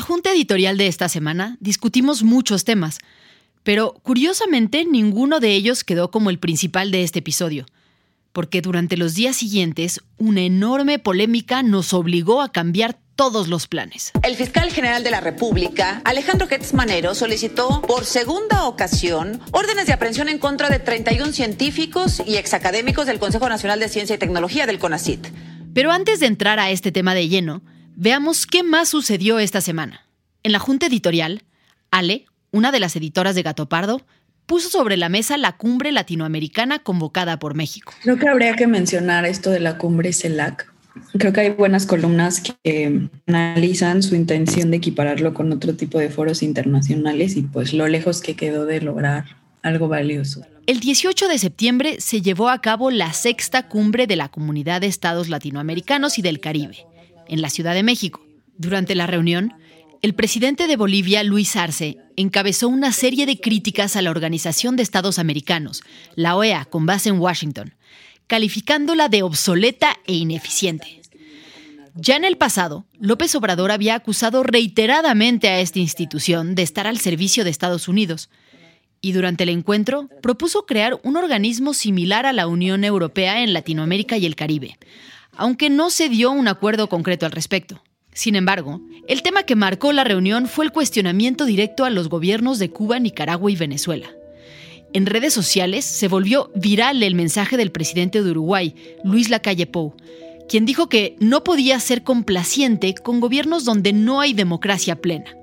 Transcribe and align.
La 0.00 0.06
junta 0.06 0.32
editorial 0.32 0.78
de 0.78 0.86
esta 0.86 1.10
semana 1.10 1.58
discutimos 1.60 2.22
muchos 2.22 2.64
temas, 2.64 3.00
pero 3.62 3.92
curiosamente 4.02 4.86
ninguno 4.86 5.40
de 5.40 5.54
ellos 5.54 5.84
quedó 5.84 6.10
como 6.10 6.30
el 6.30 6.38
principal 6.38 6.90
de 6.90 7.02
este 7.02 7.18
episodio, 7.18 7.66
porque 8.32 8.62
durante 8.62 8.96
los 8.96 9.12
días 9.12 9.36
siguientes 9.36 10.00
una 10.16 10.40
enorme 10.40 10.98
polémica 10.98 11.62
nos 11.62 11.92
obligó 11.92 12.40
a 12.40 12.50
cambiar 12.50 12.96
todos 13.14 13.48
los 13.48 13.68
planes. 13.68 14.12
El 14.22 14.36
fiscal 14.36 14.72
general 14.72 15.04
de 15.04 15.10
la 15.10 15.20
República, 15.20 16.00
Alejandro 16.06 16.48
Gertz 16.48 16.72
Manero, 16.72 17.14
solicitó 17.14 17.82
por 17.82 18.06
segunda 18.06 18.64
ocasión 18.64 19.38
órdenes 19.52 19.84
de 19.84 19.92
aprehensión 19.92 20.30
en 20.30 20.38
contra 20.38 20.70
de 20.70 20.78
31 20.78 21.34
científicos 21.34 22.22
y 22.26 22.36
exacadémicos 22.36 23.04
del 23.04 23.18
Consejo 23.18 23.50
Nacional 23.50 23.80
de 23.80 23.90
Ciencia 23.90 24.16
y 24.16 24.18
Tecnología 24.18 24.64
del 24.64 24.78
CONACIT. 24.78 25.26
Pero 25.74 25.92
antes 25.92 26.20
de 26.20 26.26
entrar 26.26 26.58
a 26.58 26.70
este 26.70 26.90
tema 26.90 27.14
de 27.14 27.28
lleno, 27.28 27.60
Veamos 28.02 28.46
qué 28.46 28.62
más 28.62 28.88
sucedió 28.88 29.38
esta 29.38 29.60
semana. 29.60 30.06
En 30.42 30.52
la 30.52 30.58
junta 30.58 30.86
editorial, 30.86 31.42
Ale, 31.90 32.24
una 32.50 32.72
de 32.72 32.80
las 32.80 32.96
editoras 32.96 33.34
de 33.34 33.42
Gato 33.42 33.68
Pardo, 33.68 34.00
puso 34.46 34.70
sobre 34.70 34.96
la 34.96 35.10
mesa 35.10 35.36
la 35.36 35.58
cumbre 35.58 35.92
latinoamericana 35.92 36.78
convocada 36.78 37.38
por 37.38 37.54
México. 37.54 37.92
Creo 38.00 38.16
que 38.16 38.26
habría 38.26 38.56
que 38.56 38.66
mencionar 38.66 39.26
esto 39.26 39.50
de 39.50 39.60
la 39.60 39.76
cumbre 39.76 40.14
CELAC. 40.14 40.72
Creo 41.18 41.34
que 41.34 41.40
hay 41.42 41.50
buenas 41.50 41.84
columnas 41.84 42.40
que 42.40 43.10
analizan 43.26 44.02
su 44.02 44.14
intención 44.14 44.70
de 44.70 44.78
equipararlo 44.78 45.34
con 45.34 45.52
otro 45.52 45.74
tipo 45.74 45.98
de 45.98 46.08
foros 46.08 46.42
internacionales 46.42 47.36
y 47.36 47.42
pues 47.42 47.74
lo 47.74 47.86
lejos 47.86 48.22
que 48.22 48.34
quedó 48.34 48.64
de 48.64 48.80
lograr 48.80 49.26
algo 49.60 49.88
valioso. 49.88 50.40
El 50.66 50.80
18 50.80 51.28
de 51.28 51.38
septiembre 51.38 52.00
se 52.00 52.22
llevó 52.22 52.48
a 52.48 52.60
cabo 52.60 52.90
la 52.90 53.12
sexta 53.12 53.68
cumbre 53.68 54.06
de 54.06 54.16
la 54.16 54.30
Comunidad 54.30 54.80
de 54.80 54.86
Estados 54.86 55.28
Latinoamericanos 55.28 56.18
y 56.18 56.22
del 56.22 56.40
Caribe, 56.40 56.86
en 57.30 57.40
la 57.40 57.48
Ciudad 57.48 57.74
de 57.74 57.82
México. 57.82 58.20
Durante 58.58 58.94
la 58.94 59.06
reunión, 59.06 59.54
el 60.02 60.14
presidente 60.14 60.66
de 60.66 60.76
Bolivia, 60.76 61.22
Luis 61.22 61.56
Arce, 61.56 61.96
encabezó 62.16 62.68
una 62.68 62.92
serie 62.92 63.24
de 63.24 63.40
críticas 63.40 63.96
a 63.96 64.02
la 64.02 64.10
Organización 64.10 64.76
de 64.76 64.82
Estados 64.82 65.18
Americanos, 65.18 65.82
la 66.14 66.36
OEA, 66.36 66.64
con 66.66 66.84
base 66.86 67.08
en 67.08 67.18
Washington, 67.18 67.74
calificándola 68.26 69.08
de 69.08 69.22
obsoleta 69.22 69.96
e 70.06 70.14
ineficiente. 70.14 71.00
Ya 71.94 72.16
en 72.16 72.24
el 72.24 72.36
pasado, 72.36 72.86
López 72.98 73.34
Obrador 73.34 73.72
había 73.72 73.94
acusado 73.94 74.42
reiteradamente 74.42 75.48
a 75.48 75.60
esta 75.60 75.78
institución 75.78 76.54
de 76.54 76.62
estar 76.62 76.86
al 76.86 76.98
servicio 76.98 77.44
de 77.44 77.50
Estados 77.50 77.88
Unidos, 77.88 78.30
y 79.02 79.12
durante 79.12 79.44
el 79.44 79.48
encuentro 79.48 80.08
propuso 80.22 80.66
crear 80.66 81.00
un 81.02 81.16
organismo 81.16 81.74
similar 81.74 82.26
a 82.26 82.32
la 82.32 82.46
Unión 82.46 82.84
Europea 82.84 83.42
en 83.42 83.52
Latinoamérica 83.52 84.18
y 84.18 84.26
el 84.26 84.36
Caribe, 84.36 84.78
aunque 85.40 85.70
no 85.70 85.88
se 85.88 86.10
dio 86.10 86.30
un 86.30 86.48
acuerdo 86.48 86.90
concreto 86.90 87.24
al 87.24 87.32
respecto. 87.32 87.82
Sin 88.12 88.36
embargo, 88.36 88.82
el 89.08 89.22
tema 89.22 89.44
que 89.44 89.56
marcó 89.56 89.90
la 89.94 90.04
reunión 90.04 90.46
fue 90.46 90.66
el 90.66 90.70
cuestionamiento 90.70 91.46
directo 91.46 91.86
a 91.86 91.90
los 91.90 92.10
gobiernos 92.10 92.58
de 92.58 92.68
Cuba, 92.68 92.98
Nicaragua 92.98 93.50
y 93.50 93.56
Venezuela. 93.56 94.10
En 94.92 95.06
redes 95.06 95.32
sociales 95.32 95.86
se 95.86 96.08
volvió 96.08 96.50
viral 96.54 97.02
el 97.02 97.14
mensaje 97.14 97.56
del 97.56 97.72
presidente 97.72 98.22
de 98.22 98.30
Uruguay, 98.30 98.74
Luis 99.02 99.30
Lacalle 99.30 99.66
Pou, 99.66 99.94
quien 100.46 100.66
dijo 100.66 100.90
que 100.90 101.16
no 101.20 101.42
podía 101.42 101.80
ser 101.80 102.02
complaciente 102.02 102.92
con 102.92 103.20
gobiernos 103.20 103.64
donde 103.64 103.94
no 103.94 104.20
hay 104.20 104.34
democracia 104.34 104.96
plena. 104.96 105.34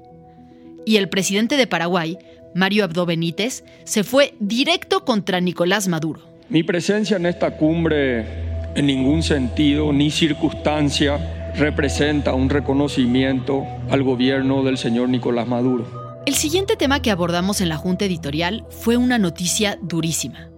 Y 0.85 0.97
el 0.97 1.09
presidente 1.09 1.58
de 1.58 1.66
Paraguay, 1.66 2.19
Mario 2.53 2.84
Abdo 2.84 3.08
Benítez, 3.08 3.64
se 3.84 4.03
fue 4.03 4.35
directo 4.40 5.06
contra 5.06 5.40
Nicolás 5.40 5.88
Maduro. 5.88 6.22
Mi 6.50 6.62
presencia 6.62 7.18
en 7.18 7.25
esta 7.25 7.58
cumbre 7.58 8.47
en 8.78 8.86
ningún 8.86 9.24
sentido 9.24 9.92
ni 9.92 10.12
circunstancia 10.12 11.52
representa 11.56 12.36
un 12.36 12.48
reconocimiento 12.48 13.66
al 13.90 14.04
gobierno 14.04 14.64
del 14.64 14.78
señor 14.78 15.10
Nicolás 15.10 15.48
Maduro. 15.48 16.22
El 16.28 16.36
siguiente 16.36 16.76
tema 16.76 17.02
que 17.02 17.10
abordamos 17.10 17.60
en 17.60 17.70
la 17.70 17.78
junta 17.78 18.06
editorial 18.06 18.68
fue 18.70 18.96
una 18.96 19.18
noticia 19.18 19.80
durísima. 19.82 20.50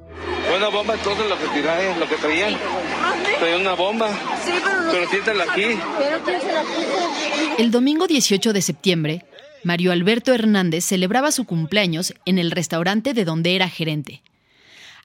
Una 0.53 0.67
bomba, 0.67 0.95
entonces 0.95 1.29
lo 1.29 1.39
que 1.39 1.47
tiráis, 1.47 1.97
lo 1.97 2.09
que 2.09 2.15
traían. 2.15 2.55
Traían 3.39 3.61
una 3.61 3.75
bomba. 3.75 4.09
Sí, 4.43 4.51
pero. 4.65 5.05
Pero 5.23 5.43
aquí. 5.43 5.63
El 7.57 7.71
domingo 7.71 8.05
18 8.05 8.51
de 8.51 8.61
septiembre, 8.61 9.25
Mario 9.63 9.93
Alberto 9.93 10.33
Hernández 10.33 10.83
celebraba 10.83 11.31
su 11.31 11.45
cumpleaños 11.45 12.13
en 12.25 12.37
el 12.37 12.51
restaurante 12.51 13.13
de 13.13 13.23
donde 13.23 13.55
era 13.55 13.69
gerente. 13.69 14.21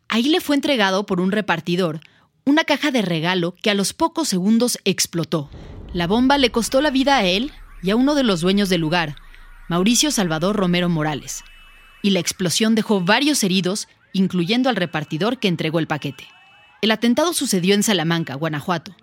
Ahí 0.09 0.25
le 0.25 0.41
fue 0.41 0.57
entregado 0.57 1.07
por 1.07 1.21
un 1.21 1.31
repartidor 1.31 2.01
una 2.47 2.65
caja 2.65 2.91
de 2.91 3.03
regalo 3.03 3.55
que 3.62 3.71
a 3.71 3.75
los 3.75 3.94
pocos 3.94 4.28
segundos 4.28 4.78
explotó. 4.84 5.50
La 5.93 6.06
bomba 6.06 6.37
le 6.37 6.50
costó 6.50 6.81
la 6.81 6.91
vida 6.91 7.16
a 7.16 7.25
él 7.25 7.53
y 7.82 7.91
a 7.91 7.97
uno 7.97 8.15
de 8.15 8.22
los 8.22 8.43
dueños 8.43 8.69
del 8.69 8.82
lugar, 8.82 9.16
Mauricio 9.69 10.10
Salvador 10.10 10.56
Romero 10.56 10.88
Morales. 10.88 11.43
Y 12.03 12.10
la 12.10 12.21
explosión 12.21 12.75
dejó 12.75 13.00
varios 13.00 13.43
heridos, 13.44 13.89
incluyendo 14.13 14.69
al 14.69 14.77
repartidor 14.77 15.39
que 15.39 15.48
entregó 15.48 15.78
el 15.78 15.86
paquete. 15.86 16.24
El 16.83 16.91
atentado 16.91 17.33
sucedió 17.33 17.74
en 17.74 17.83
Salamanca, 17.83 18.34
Guanajuato, 18.34 18.95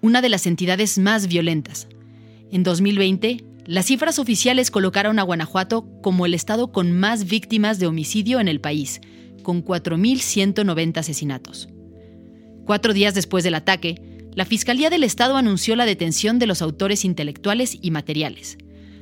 una 0.00 0.22
de 0.22 0.30
las 0.30 0.46
entidades 0.46 0.96
más 0.96 1.26
violentas. 1.26 1.88
En 2.50 2.62
2020, 2.62 3.44
las 3.66 3.86
cifras 3.86 4.18
oficiales 4.18 4.70
colocaron 4.70 5.18
a 5.18 5.22
Guanajuato 5.22 5.86
como 6.00 6.24
el 6.24 6.32
estado 6.32 6.72
con 6.72 6.92
más 6.92 7.26
víctimas 7.26 7.78
de 7.78 7.88
homicidio 7.88 8.40
en 8.40 8.48
el 8.48 8.60
país, 8.60 9.00
con 9.42 9.62
4.190 9.62 10.98
asesinatos. 10.98 11.68
Cuatro 12.66 12.92
días 12.92 13.14
después 13.14 13.44
del 13.44 13.54
ataque, 13.54 13.94
la 14.34 14.44
Fiscalía 14.44 14.90
del 14.90 15.04
Estado 15.04 15.36
anunció 15.36 15.76
la 15.76 15.86
detención 15.86 16.40
de 16.40 16.48
los 16.48 16.62
autores 16.62 17.04
intelectuales 17.04 17.78
y 17.80 17.92
materiales. 17.92 18.58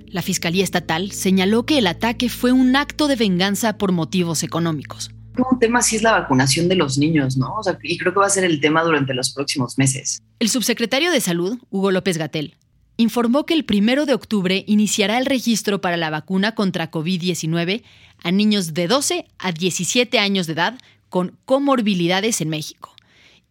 La 0.06 0.20
Fiscalía 0.20 0.62
Estatal 0.62 1.12
señaló 1.12 1.64
que 1.64 1.78
el 1.78 1.86
ataque 1.86 2.28
fue 2.28 2.52
un 2.52 2.76
acto 2.76 3.08
de 3.08 3.16
venganza 3.16 3.78
por 3.78 3.90
motivos 3.90 4.42
económicos. 4.42 5.12
Un 5.50 5.58
tema 5.58 5.80
sí 5.80 5.96
es 5.96 6.02
la 6.02 6.12
vacunación 6.12 6.68
de 6.68 6.74
los 6.74 6.98
niños, 6.98 7.38
¿no? 7.38 7.54
y 7.82 7.96
creo 7.96 8.12
que 8.12 8.20
va 8.20 8.26
a 8.26 8.30
ser 8.30 8.44
el 8.44 8.60
tema 8.60 8.84
durante 8.84 9.14
los 9.14 9.32
próximos 9.32 9.78
meses. 9.78 10.22
El 10.40 10.50
subsecretario 10.50 11.10
de 11.10 11.22
Salud, 11.22 11.56
Hugo 11.70 11.90
López 11.90 12.18
Gatel, 12.18 12.56
informó 12.98 13.46
que 13.46 13.54
el 13.54 13.64
primero 13.64 14.04
de 14.04 14.12
octubre 14.12 14.64
iniciará 14.66 15.16
el 15.16 15.24
registro 15.24 15.80
para 15.80 15.96
la 15.96 16.10
vacuna 16.10 16.54
contra 16.54 16.90
COVID-19 16.90 17.82
a 18.22 18.30
niños 18.30 18.74
de 18.74 18.88
12 18.88 19.26
a 19.38 19.52
17 19.52 20.18
años 20.18 20.46
de 20.46 20.52
edad 20.52 20.78
con 21.08 21.38
comorbilidades 21.46 22.42
en 22.42 22.50
México 22.50 22.93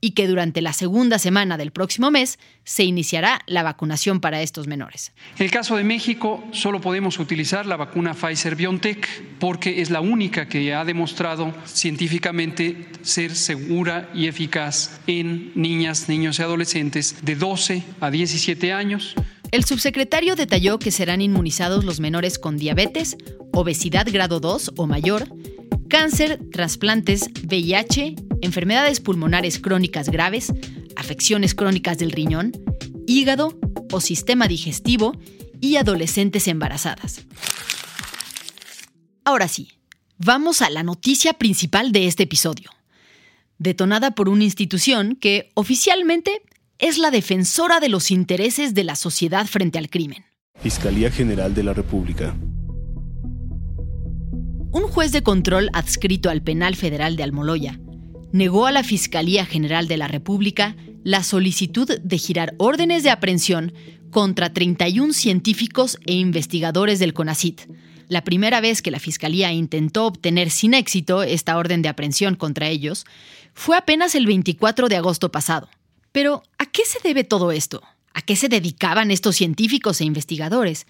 y 0.03 0.11
que 0.11 0.27
durante 0.27 0.61
la 0.61 0.73
segunda 0.73 1.17
semana 1.17 1.55
del 1.55 1.71
próximo 1.71 2.11
mes 2.11 2.38
se 2.65 2.83
iniciará 2.83 3.39
la 3.47 3.63
vacunación 3.63 4.19
para 4.19 4.41
estos 4.41 4.67
menores. 4.67 5.13
En 5.38 5.45
el 5.45 5.50
caso 5.50 5.77
de 5.77 5.85
México, 5.85 6.44
solo 6.51 6.81
podemos 6.81 7.19
utilizar 7.19 7.65
la 7.65 7.77
vacuna 7.77 8.13
Pfizer 8.13 8.57
BioNTech 8.57 9.39
porque 9.39 9.81
es 9.81 9.91
la 9.91 10.01
única 10.01 10.50
que 10.50 10.73
ha 10.73 10.83
demostrado 10.83 11.53
científicamente 11.65 12.89
ser 13.01 13.33
segura 13.33 14.09
y 14.13 14.27
eficaz 14.27 15.00
en 15.07 15.53
niñas, 15.55 16.09
niños 16.09 16.38
y 16.38 16.41
adolescentes 16.41 17.23
de 17.23 17.35
12 17.38 17.83
a 18.01 18.11
17 18.11 18.73
años. 18.73 19.15
El 19.51 19.63
subsecretario 19.63 20.35
detalló 20.35 20.79
que 20.79 20.91
serán 20.91 21.21
inmunizados 21.21 21.85
los 21.85 22.01
menores 22.01 22.39
con 22.39 22.57
diabetes, 22.57 23.15
obesidad 23.53 24.06
grado 24.11 24.41
2 24.41 24.73
o 24.75 24.85
mayor, 24.85 25.29
cáncer, 25.88 26.41
trasplantes, 26.51 27.29
VIH, 27.47 28.15
enfermedades 28.44 29.00
pulmonares 29.00 29.60
crónicas 29.60 30.10
graves, 30.10 30.54
afecciones 30.95 31.56
crónicas 31.56 31.98
del 31.98 32.12
riñón, 32.12 32.51
hígado 33.07 33.57
o 33.92 34.01
sistema 34.01 34.48
digestivo 34.48 35.18
y 35.60 35.78
adolescentes 35.78 36.48
embarazadas. 36.48 37.25
Ahora 39.24 39.48
sí, 39.48 39.69
vamos 40.18 40.62
a 40.62 40.69
la 40.69 40.84
noticia 40.84 41.34
principal 41.34 41.92
de 41.92 42.07
este 42.07 42.24
episodio. 42.24 42.69
Detonada 43.57 44.12
por 44.12 44.30
una 44.30 44.44
institución 44.44 45.16
que 45.16 45.51
oficialmente 45.54 46.42
es 46.80 46.98
la 46.98 47.12
defensora 47.12 47.80
de 47.80 47.90
los 47.90 48.12
intereses 48.12 48.74
de 48.74 48.84
la 48.84 48.95
sociedad 48.95 49.45
frente 49.48 49.80
al 49.80 49.90
crimen. 49.90 50.25
Fiscalía 50.62 51.10
General 51.10 51.56
de 51.56 51.63
la 51.63 51.74
República 51.74 52.36
un 54.74 54.88
juez 54.88 55.12
de 55.12 55.22
control 55.22 55.69
adscrito 55.74 56.31
al 56.31 56.42
Penal 56.42 56.75
Federal 56.75 57.16
de 57.16 57.22
Almoloya 57.22 57.80
negó 58.33 58.65
a 58.65 58.71
la 58.71 58.83
Fiscalía 58.83 59.45
General 59.45 59.88
de 59.88 59.95
la 59.95 60.09
República 60.09 60.75
la 61.03 61.24
solicitud 61.24 61.88
de 61.88 62.18
girar 62.18 62.56
órdenes 62.57 63.03
de 63.03 63.12
aprehensión 63.12 63.74
contra 64.09 64.51
31 64.51 65.13
científicos 65.13 66.00
e 66.06 66.13
investigadores 66.13 67.00
del 67.00 67.13
CONACIT. 67.13 67.62
La 68.09 68.24
primera 68.24 68.59
vez 68.59 68.81
que 68.81 68.91
la 68.91 69.00
Fiscalía 69.00 69.51
intentó 69.53 70.07
obtener 70.07 70.50
sin 70.50 70.74
éxito 70.74 71.24
esta 71.24 71.57
orden 71.57 71.81
de 71.83 71.89
aprehensión 71.89 72.35
contra 72.35 72.68
ellos 72.68 73.06
fue 73.53 73.77
apenas 73.77 74.15
el 74.15 74.25
24 74.25 74.89
de 74.89 74.97
agosto 74.97 75.31
pasado. 75.31 75.69
Pero, 76.12 76.44
¿a 76.57 76.65
qué 76.65 76.85
se 76.85 77.00
debe 77.03 77.24
todo 77.24 77.51
esto? 77.51 77.83
¿A 78.15 78.21
qué 78.21 78.35
se 78.35 78.50
dedicaban 78.50 79.12
estos 79.12 79.35
científicos 79.35 80.01
e 80.01 80.06
investigadores? 80.06 80.88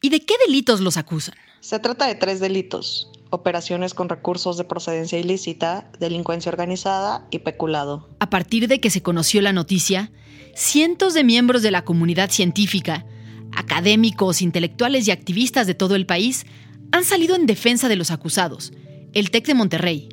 ¿Y 0.00 0.10
de 0.10 0.20
qué 0.20 0.34
delitos 0.46 0.80
los 0.80 0.96
acusan? 0.96 1.34
Se 1.66 1.80
trata 1.80 2.06
de 2.06 2.14
tres 2.14 2.38
delitos 2.38 3.10
operaciones 3.30 3.92
con 3.92 4.08
recursos 4.08 4.56
de 4.56 4.62
procedencia 4.62 5.18
ilícita, 5.18 5.90
delincuencia 5.98 6.48
organizada 6.48 7.26
y 7.32 7.40
peculado. 7.40 8.08
A 8.20 8.30
partir 8.30 8.68
de 8.68 8.78
que 8.78 8.88
se 8.88 9.02
conoció 9.02 9.42
la 9.42 9.52
noticia, 9.52 10.12
cientos 10.54 11.12
de 11.12 11.24
miembros 11.24 11.62
de 11.62 11.72
la 11.72 11.84
comunidad 11.84 12.30
científica, 12.30 13.04
académicos, 13.50 14.42
intelectuales 14.42 15.08
y 15.08 15.10
activistas 15.10 15.66
de 15.66 15.74
todo 15.74 15.96
el 15.96 16.06
país 16.06 16.46
han 16.92 17.02
salido 17.02 17.34
en 17.34 17.46
defensa 17.46 17.88
de 17.88 17.96
los 17.96 18.12
acusados, 18.12 18.72
el 19.12 19.32
TEC 19.32 19.46
de 19.46 19.54
Monterrey, 19.54 20.08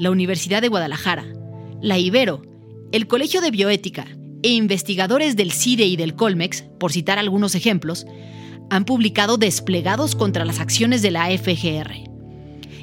la 0.00 0.10
Universidad 0.10 0.60
de 0.60 0.66
Guadalajara, 0.66 1.24
la 1.80 1.98
Ibero, 2.00 2.42
el 2.90 3.06
Colegio 3.06 3.40
de 3.42 3.52
Bioética 3.52 4.08
e 4.42 4.48
investigadores 4.48 5.36
del 5.36 5.52
CIDE 5.52 5.84
y 5.84 5.94
del 5.94 6.16
Colmex, 6.16 6.64
por 6.80 6.90
citar 6.90 7.20
algunos 7.20 7.54
ejemplos, 7.54 8.08
han 8.70 8.84
publicado 8.84 9.36
desplegados 9.36 10.16
contra 10.16 10.44
las 10.44 10.60
acciones 10.60 11.02
de 11.02 11.10
la 11.10 11.26
FGR. 11.26 11.92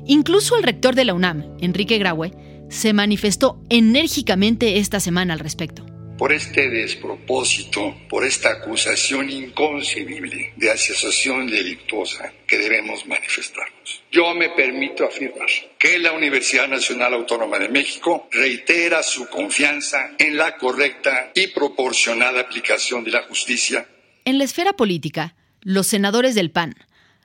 Incluso 0.05 0.57
el 0.57 0.63
rector 0.63 0.95
de 0.95 1.05
la 1.05 1.13
UNAM, 1.13 1.57
Enrique 1.59 1.97
Graue, 1.97 2.31
se 2.69 2.93
manifestó 2.93 3.61
enérgicamente 3.69 4.77
esta 4.77 4.99
semana 4.99 5.33
al 5.33 5.39
respecto. 5.39 5.85
Por 6.17 6.31
este 6.31 6.69
despropósito, 6.69 7.95
por 8.07 8.23
esta 8.23 8.49
acusación 8.49 9.29
inconcebible 9.29 10.53
de 10.55 10.71
asociación 10.71 11.47
delictuosa 11.47 12.31
que 12.47 12.57
debemos 12.57 13.05
manifestarnos. 13.07 14.03
Yo 14.11 14.33
me 14.35 14.49
permito 14.49 15.05
afirmar 15.05 15.47
que 15.77 15.97
la 15.99 16.11
Universidad 16.11 16.67
Nacional 16.67 17.13
Autónoma 17.15 17.57
de 17.59 17.69
México 17.69 18.27
reitera 18.31 19.01
su 19.03 19.27
confianza 19.27 20.11
en 20.19 20.37
la 20.37 20.55
correcta 20.57 21.31
y 21.33 21.47
proporcionada 21.47 22.41
aplicación 22.41 23.03
de 23.03 23.11
la 23.11 23.23
justicia. 23.23 23.87
En 24.23 24.37
la 24.37 24.43
esfera 24.43 24.73
política, 24.73 25.35
los 25.63 25.87
senadores 25.87 26.35
del 26.35 26.51
PAN, 26.51 26.75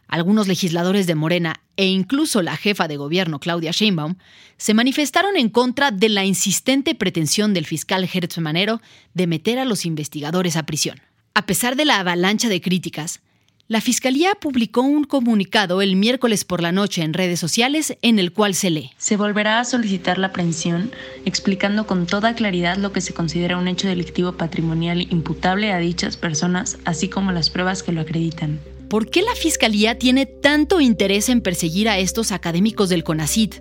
algunos 0.08 0.48
legisladores 0.48 1.06
de 1.06 1.14
Morena 1.14 1.60
e 1.76 1.86
incluso 1.86 2.42
la 2.42 2.56
jefa 2.56 2.88
de 2.88 2.96
gobierno 2.96 3.40
Claudia 3.40 3.72
Sheinbaum 3.72 4.16
se 4.56 4.74
manifestaron 4.74 5.36
en 5.36 5.50
contra 5.50 5.90
de 5.90 6.08
la 6.08 6.24
insistente 6.24 6.94
pretensión 6.94 7.52
del 7.54 7.66
fiscal 7.66 8.08
Hertz 8.12 8.38
Manero 8.38 8.80
de 9.14 9.26
meter 9.26 9.58
a 9.58 9.64
los 9.64 9.84
investigadores 9.84 10.56
a 10.56 10.64
prisión. 10.64 11.00
A 11.34 11.46
pesar 11.46 11.76
de 11.76 11.84
la 11.84 12.00
avalancha 12.00 12.48
de 12.48 12.60
críticas, 12.60 13.20
la 13.68 13.82
Fiscalía 13.82 14.32
publicó 14.40 14.80
un 14.80 15.04
comunicado 15.04 15.82
el 15.82 15.94
miércoles 15.94 16.46
por 16.46 16.62
la 16.62 16.72
noche 16.72 17.02
en 17.02 17.12
redes 17.12 17.38
sociales 17.38 17.98
en 18.00 18.18
el 18.18 18.32
cual 18.32 18.54
se 18.54 18.70
lee. 18.70 18.92
Se 18.96 19.18
volverá 19.18 19.60
a 19.60 19.64
solicitar 19.66 20.16
la 20.16 20.28
aprehensión 20.28 20.90
explicando 21.26 21.86
con 21.86 22.06
toda 22.06 22.34
claridad 22.34 22.78
lo 22.78 22.92
que 22.92 23.02
se 23.02 23.12
considera 23.12 23.58
un 23.58 23.68
hecho 23.68 23.86
delictivo 23.86 24.32
patrimonial 24.32 25.02
imputable 25.12 25.70
a 25.70 25.78
dichas 25.78 26.16
personas, 26.16 26.78
así 26.86 27.10
como 27.10 27.30
las 27.30 27.50
pruebas 27.50 27.82
que 27.82 27.92
lo 27.92 28.00
acreditan. 28.00 28.58
¿Por 28.88 29.10
qué 29.10 29.20
la 29.20 29.34
Fiscalía 29.34 29.98
tiene 29.98 30.24
tanto 30.24 30.80
interés 30.80 31.28
en 31.28 31.42
perseguir 31.42 31.90
a 31.90 31.98
estos 31.98 32.32
académicos 32.32 32.88
del 32.88 33.04
CONACID? 33.04 33.56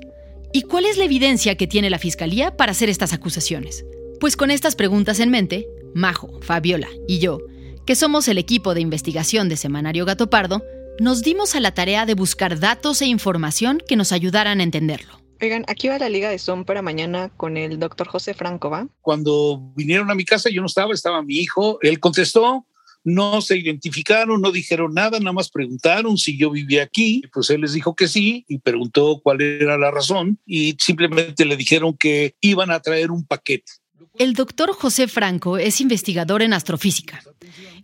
¿Y 0.53 0.61
cuál 0.61 0.85
es 0.85 0.97
la 0.97 1.03
evidencia 1.03 1.55
que 1.55 1.67
tiene 1.67 1.89
la 1.89 1.99
Fiscalía 1.99 2.55
para 2.55 2.71
hacer 2.71 2.89
estas 2.89 3.11
acusaciones? 3.11 3.83
Pues 4.21 4.37
con 4.37 4.51
estas 4.51 4.77
preguntas 4.77 5.19
en 5.19 5.31
mente, 5.31 5.67
Majo, 5.93 6.39
Fabiola 6.41 6.87
y 7.09 7.19
yo, 7.19 7.39
que 7.87 7.95
somos 7.95 8.27
el 8.27 8.37
equipo 8.37 8.73
de 8.73 8.81
investigación 8.81 9.47
de 9.47 9.55
Semanario 9.55 10.03
Gato 10.03 10.29
Pardo, 10.29 10.61
nos 10.99 11.23
dimos 11.23 11.55
a 11.55 11.61
la 11.61 11.73
tarea 11.73 12.05
de 12.05 12.15
buscar 12.15 12.59
datos 12.59 13.01
e 13.01 13.05
información 13.05 13.81
que 13.87 13.95
nos 13.95 14.11
ayudaran 14.11 14.59
a 14.59 14.63
entenderlo. 14.63 15.21
Oigan, 15.41 15.63
aquí 15.69 15.87
va 15.87 15.97
la 15.97 16.09
liga 16.09 16.29
de 16.29 16.37
Zoom 16.37 16.65
para 16.65 16.81
mañana 16.81 17.29
con 17.37 17.55
el 17.55 17.79
doctor 17.79 18.09
José 18.09 18.33
Franco, 18.33 18.69
¿va? 18.69 18.89
Cuando 18.99 19.71
vinieron 19.73 20.11
a 20.11 20.15
mi 20.15 20.25
casa 20.25 20.49
yo 20.49 20.59
no 20.59 20.67
estaba, 20.67 20.93
estaba 20.93 21.23
mi 21.23 21.37
hijo, 21.37 21.79
él 21.81 22.01
contestó, 22.01 22.65
no 23.05 23.39
se 23.39 23.57
identificaron, 23.57 24.41
no 24.41 24.51
dijeron 24.51 24.93
nada, 24.93 25.17
nada 25.19 25.31
más 25.31 25.49
preguntaron 25.49 26.17
si 26.17 26.37
yo 26.37 26.51
vivía 26.51 26.83
aquí, 26.83 27.21
pues 27.31 27.49
él 27.51 27.61
les 27.61 27.71
dijo 27.71 27.95
que 27.95 28.09
sí 28.09 28.43
y 28.49 28.57
preguntó 28.57 29.21
cuál 29.23 29.39
era 29.39 29.77
la 29.77 29.91
razón 29.91 30.41
y 30.45 30.75
simplemente 30.77 31.45
le 31.45 31.55
dijeron 31.55 31.95
que 31.95 32.35
iban 32.41 32.69
a 32.69 32.81
traer 32.81 33.11
un 33.11 33.25
paquete. 33.25 33.71
El 34.17 34.33
doctor 34.33 34.73
José 34.73 35.07
Franco 35.07 35.57
es 35.57 35.79
investigador 35.81 36.41
en 36.41 36.53
astrofísica. 36.53 37.21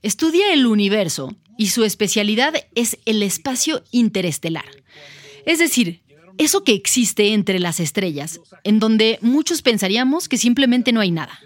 Estudia 0.02 0.54
el 0.54 0.66
universo 0.66 1.36
y 1.58 1.68
su 1.68 1.84
especialidad 1.84 2.54
es 2.76 2.98
el 3.06 3.24
espacio 3.24 3.84
interestelar. 3.92 4.66
Es 5.46 5.60
decir, 5.60 6.02
eso 6.38 6.64
que 6.64 6.74
existe 6.74 7.34
entre 7.34 7.60
las 7.60 7.80
estrellas, 7.80 8.40
en 8.64 8.80
donde 8.80 9.20
muchos 9.22 9.62
pensaríamos 9.62 10.28
que 10.28 10.38
simplemente 10.38 10.92
no 10.92 11.02
hay 11.02 11.12
nada. 11.12 11.40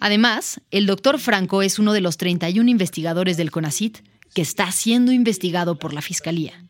Además, 0.00 0.60
el 0.70 0.86
doctor 0.86 1.18
Franco 1.18 1.62
es 1.62 1.78
uno 1.78 1.92
de 1.92 2.00
los 2.00 2.16
31 2.16 2.70
investigadores 2.70 3.36
del 3.36 3.50
CONACIT 3.50 3.98
que 4.32 4.42
está 4.42 4.70
siendo 4.70 5.10
investigado 5.10 5.78
por 5.78 5.92
la 5.92 6.02
Fiscalía. 6.02 6.64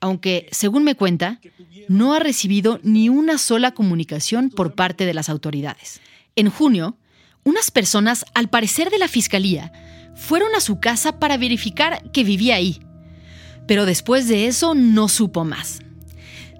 Aunque, 0.00 0.48
según 0.52 0.84
me 0.84 0.94
cuenta, 0.94 1.40
no 1.88 2.14
ha 2.14 2.18
recibido 2.18 2.80
ni 2.82 3.08
una 3.08 3.38
sola 3.38 3.72
comunicación 3.72 4.50
por 4.50 4.74
parte 4.74 5.04
de 5.04 5.14
las 5.14 5.28
autoridades. 5.28 6.00
En 6.38 6.50
junio, 6.50 6.98
unas 7.44 7.70
personas, 7.70 8.26
al 8.34 8.50
parecer 8.50 8.90
de 8.90 8.98
la 8.98 9.08
Fiscalía, 9.08 9.72
fueron 10.14 10.54
a 10.54 10.60
su 10.60 10.80
casa 10.80 11.18
para 11.18 11.38
verificar 11.38 12.10
que 12.12 12.24
vivía 12.24 12.56
ahí. 12.56 12.78
Pero 13.66 13.86
después 13.86 14.28
de 14.28 14.46
eso 14.46 14.74
no 14.74 15.08
supo 15.08 15.46
más. 15.46 15.80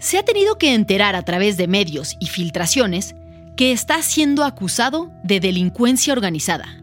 Se 0.01 0.17
ha 0.17 0.25
tenido 0.25 0.57
que 0.57 0.73
enterar 0.73 1.15
a 1.15 1.23
través 1.27 1.59
de 1.59 1.69
medios 1.69 2.17
y 2.21 2.29
filtraciones 2.29 3.15
que 3.55 3.71
está 3.73 4.01
siendo 4.01 4.45
acusado 4.45 5.13
de 5.23 5.41
delincuencia 5.41 6.15
organizada 6.15 6.83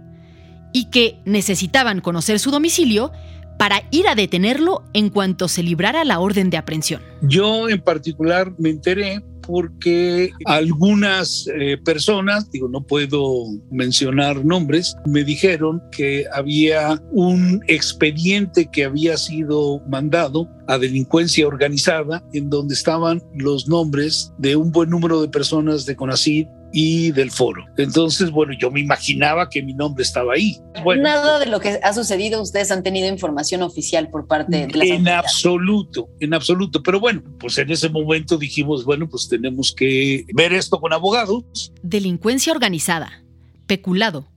y 0.71 0.91
que 0.91 1.19
necesitaban 1.25 1.99
conocer 1.99 2.37
su 2.37 2.51
domicilio 2.51 3.11
para 3.57 3.81
ir 3.89 4.07
a 4.07 4.13
detenerlo 4.13 4.83
en 4.93 5.09
cuanto 5.09 5.47
se 5.47 5.63
librara 5.63 6.03
la 6.05 6.19
orden 6.19 6.51
de 6.51 6.57
aprehensión. 6.57 7.01
Yo 7.23 7.69
en 7.69 7.81
particular 7.81 8.53
me 8.59 8.69
enteré 8.69 9.23
porque 9.45 10.31
algunas 10.45 11.47
eh, 11.55 11.77
personas, 11.83 12.49
digo, 12.51 12.67
no 12.67 12.81
puedo 12.85 13.45
mencionar 13.71 14.43
nombres, 14.43 14.95
me 15.05 15.23
dijeron 15.23 15.81
que 15.91 16.25
había 16.33 17.01
un 17.11 17.61
expediente 17.67 18.69
que 18.71 18.85
había 18.85 19.17
sido 19.17 19.81
mandado 19.87 20.49
a 20.67 20.77
delincuencia 20.77 21.47
organizada 21.47 22.23
en 22.33 22.49
donde 22.49 22.73
estaban 22.73 23.21
los 23.35 23.67
nombres 23.67 24.33
de 24.37 24.55
un 24.55 24.71
buen 24.71 24.89
número 24.89 25.21
de 25.21 25.27
personas 25.27 25.85
de 25.85 25.95
CONACYT 25.95 26.47
y 26.73 27.11
del 27.11 27.29
foro. 27.29 27.65
Entonces, 27.77 28.31
bueno, 28.31 28.53
yo 28.59 28.71
me 28.71 28.81
imaginaba 28.81 29.47
que 29.47 29.61
mi 29.61 29.73
nombre 29.73 30.03
estaba 30.03 30.33
ahí. 30.33 30.57
Nada 30.97 31.37
de 31.37 31.45
lo 31.45 31.59
que 31.59 31.79
ha 31.83 31.93
sucedido, 31.93 32.41
ustedes 32.41 32.71
han 32.71 32.81
tenido 32.81 33.07
información 33.07 33.61
oficial 33.61 34.09
por 34.09 34.27
parte 34.27 34.67
de 34.67 34.75
las 34.75 34.87
En 34.87 35.07
absoluto, 35.07 36.09
en 36.19 36.33
absoluto. 36.33 36.81
Pero 36.81 36.99
bueno, 36.99 37.21
pues 37.39 37.57
en 37.59 37.71
ese 37.71 37.89
momento 37.89 38.37
dijimos, 38.37 38.83
bueno, 38.85 39.07
pues 39.07 39.29
tenemos 39.29 39.71
que 39.73 40.25
ver 40.33 40.51
esto 40.51 40.81
con 40.81 40.91
abogados. 40.91 41.71
Delincuencia 41.83 42.51
organizada, 42.51 43.23
peculado, 43.67 44.27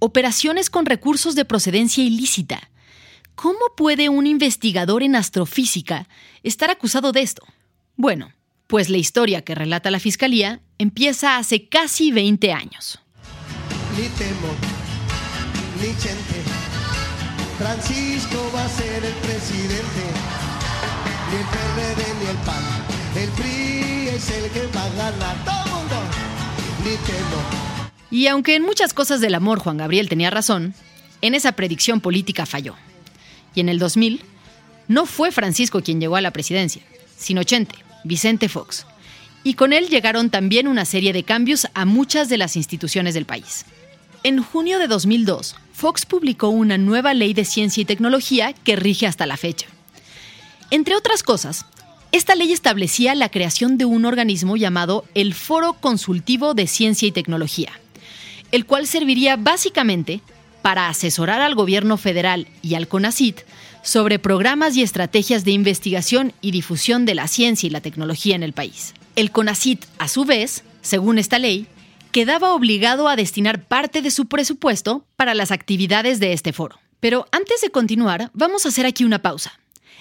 operaciones 0.00 0.70
con 0.70 0.86
recursos 0.86 1.36
de 1.36 1.44
procedencia 1.44 2.02
ilícita. 2.02 2.70
¿Cómo 3.36 3.60
puede 3.76 4.08
un 4.08 4.26
investigador 4.26 5.04
en 5.04 5.14
astrofísica 5.14 6.08
estar 6.42 6.70
acusado 6.70 7.12
de 7.12 7.22
esto? 7.22 7.44
Bueno, 7.96 8.32
pues 8.66 8.90
la 8.90 8.96
historia 8.96 9.42
que 9.42 9.54
relata 9.54 9.90
la 9.92 10.00
Fiscalía 10.00 10.60
empieza 10.78 11.38
hace 11.38 11.68
casi 11.68 12.10
20 12.12 12.52
años. 12.52 12.98
Ni 13.96 14.08
temo, 14.08 14.48
ni 15.80 15.88
chente. 15.98 16.42
Francisco 17.58 18.50
va 18.54 18.64
a 18.64 18.68
ser 18.68 19.04
el 19.04 19.12
presidente. 19.14 20.02
Ni 21.30 21.36
el 21.36 21.46
PRD 21.46 22.14
ni 22.20 22.30
el 22.30 22.36
PAN. 22.38 22.64
El 23.16 23.30
PRI 23.30 24.08
es 24.08 24.30
el 24.30 24.50
que 24.50 24.66
va 24.76 24.84
a 24.84 24.88
ganar. 24.90 25.44
Todo 25.44 25.76
mundo. 25.76 25.96
Ni 26.84 26.96
temo. 26.96 27.64
Y 28.10 28.26
aunque 28.26 28.56
en 28.56 28.62
muchas 28.62 28.92
cosas 28.92 29.20
del 29.20 29.34
amor 29.34 29.60
Juan 29.60 29.76
Gabriel 29.76 30.08
tenía 30.08 30.30
razón, 30.30 30.74
en 31.20 31.34
esa 31.34 31.52
predicción 31.52 32.00
política 32.00 32.46
falló. 32.46 32.74
Y 33.54 33.60
en 33.60 33.68
el 33.68 33.78
2000, 33.78 34.22
no 34.88 35.06
fue 35.06 35.32
Francisco 35.32 35.80
quien 35.82 36.00
llegó 36.00 36.16
a 36.16 36.20
la 36.20 36.32
presidencia, 36.32 36.82
sino 37.16 37.44
Chente, 37.44 37.76
Vicente 38.02 38.48
Fox. 38.48 38.86
Y 39.44 39.54
con 39.54 39.72
él 39.72 39.88
llegaron 39.88 40.30
también 40.30 40.66
una 40.66 40.84
serie 40.84 41.12
de 41.12 41.22
cambios 41.22 41.68
a 41.74 41.84
muchas 41.84 42.28
de 42.28 42.38
las 42.38 42.56
instituciones 42.56 43.14
del 43.14 43.26
país. 43.26 43.66
En 44.22 44.42
junio 44.42 44.78
de 44.78 44.88
2002, 44.88 45.54
Fox 45.74 46.06
publicó 46.06 46.48
una 46.48 46.78
nueva 46.78 47.12
ley 47.12 47.34
de 47.34 47.44
ciencia 47.44 47.82
y 47.82 47.84
tecnología 47.84 48.54
que 48.54 48.74
rige 48.74 49.06
hasta 49.06 49.26
la 49.26 49.36
fecha. 49.36 49.66
Entre 50.70 50.96
otras 50.96 51.22
cosas, 51.22 51.66
esta 52.10 52.34
ley 52.34 52.52
establecía 52.52 53.14
la 53.14 53.28
creación 53.28 53.76
de 53.76 53.84
un 53.84 54.06
organismo 54.06 54.56
llamado 54.56 55.04
el 55.14 55.34
Foro 55.34 55.74
Consultivo 55.74 56.54
de 56.54 56.66
Ciencia 56.66 57.06
y 57.06 57.12
Tecnología, 57.12 57.72
el 58.50 58.64
cual 58.64 58.86
serviría 58.86 59.36
básicamente 59.36 60.20
para 60.62 60.88
asesorar 60.88 61.42
al 61.42 61.54
gobierno 61.54 61.98
federal 61.98 62.48
y 62.62 62.76
al 62.76 62.88
CONACIT 62.88 63.40
sobre 63.82 64.18
programas 64.18 64.74
y 64.76 64.82
estrategias 64.82 65.44
de 65.44 65.50
investigación 65.50 66.32
y 66.40 66.52
difusión 66.52 67.04
de 67.04 67.14
la 67.14 67.28
ciencia 67.28 67.66
y 67.66 67.70
la 67.70 67.82
tecnología 67.82 68.34
en 68.34 68.42
el 68.42 68.54
país. 68.54 68.94
El 69.16 69.30
CONACIT, 69.30 69.84
a 69.98 70.08
su 70.08 70.24
vez, 70.24 70.64
según 70.82 71.18
esta 71.18 71.38
ley, 71.38 71.68
quedaba 72.10 72.52
obligado 72.52 73.08
a 73.08 73.14
destinar 73.14 73.64
parte 73.64 74.02
de 74.02 74.10
su 74.10 74.26
presupuesto 74.26 75.06
para 75.14 75.34
las 75.34 75.52
actividades 75.52 76.18
de 76.18 76.32
este 76.32 76.52
foro. 76.52 76.80
Pero 76.98 77.26
antes 77.30 77.60
de 77.60 77.70
continuar, 77.70 78.30
vamos 78.34 78.66
a 78.66 78.70
hacer 78.70 78.86
aquí 78.86 79.04
una 79.04 79.22
pausa. 79.22 79.60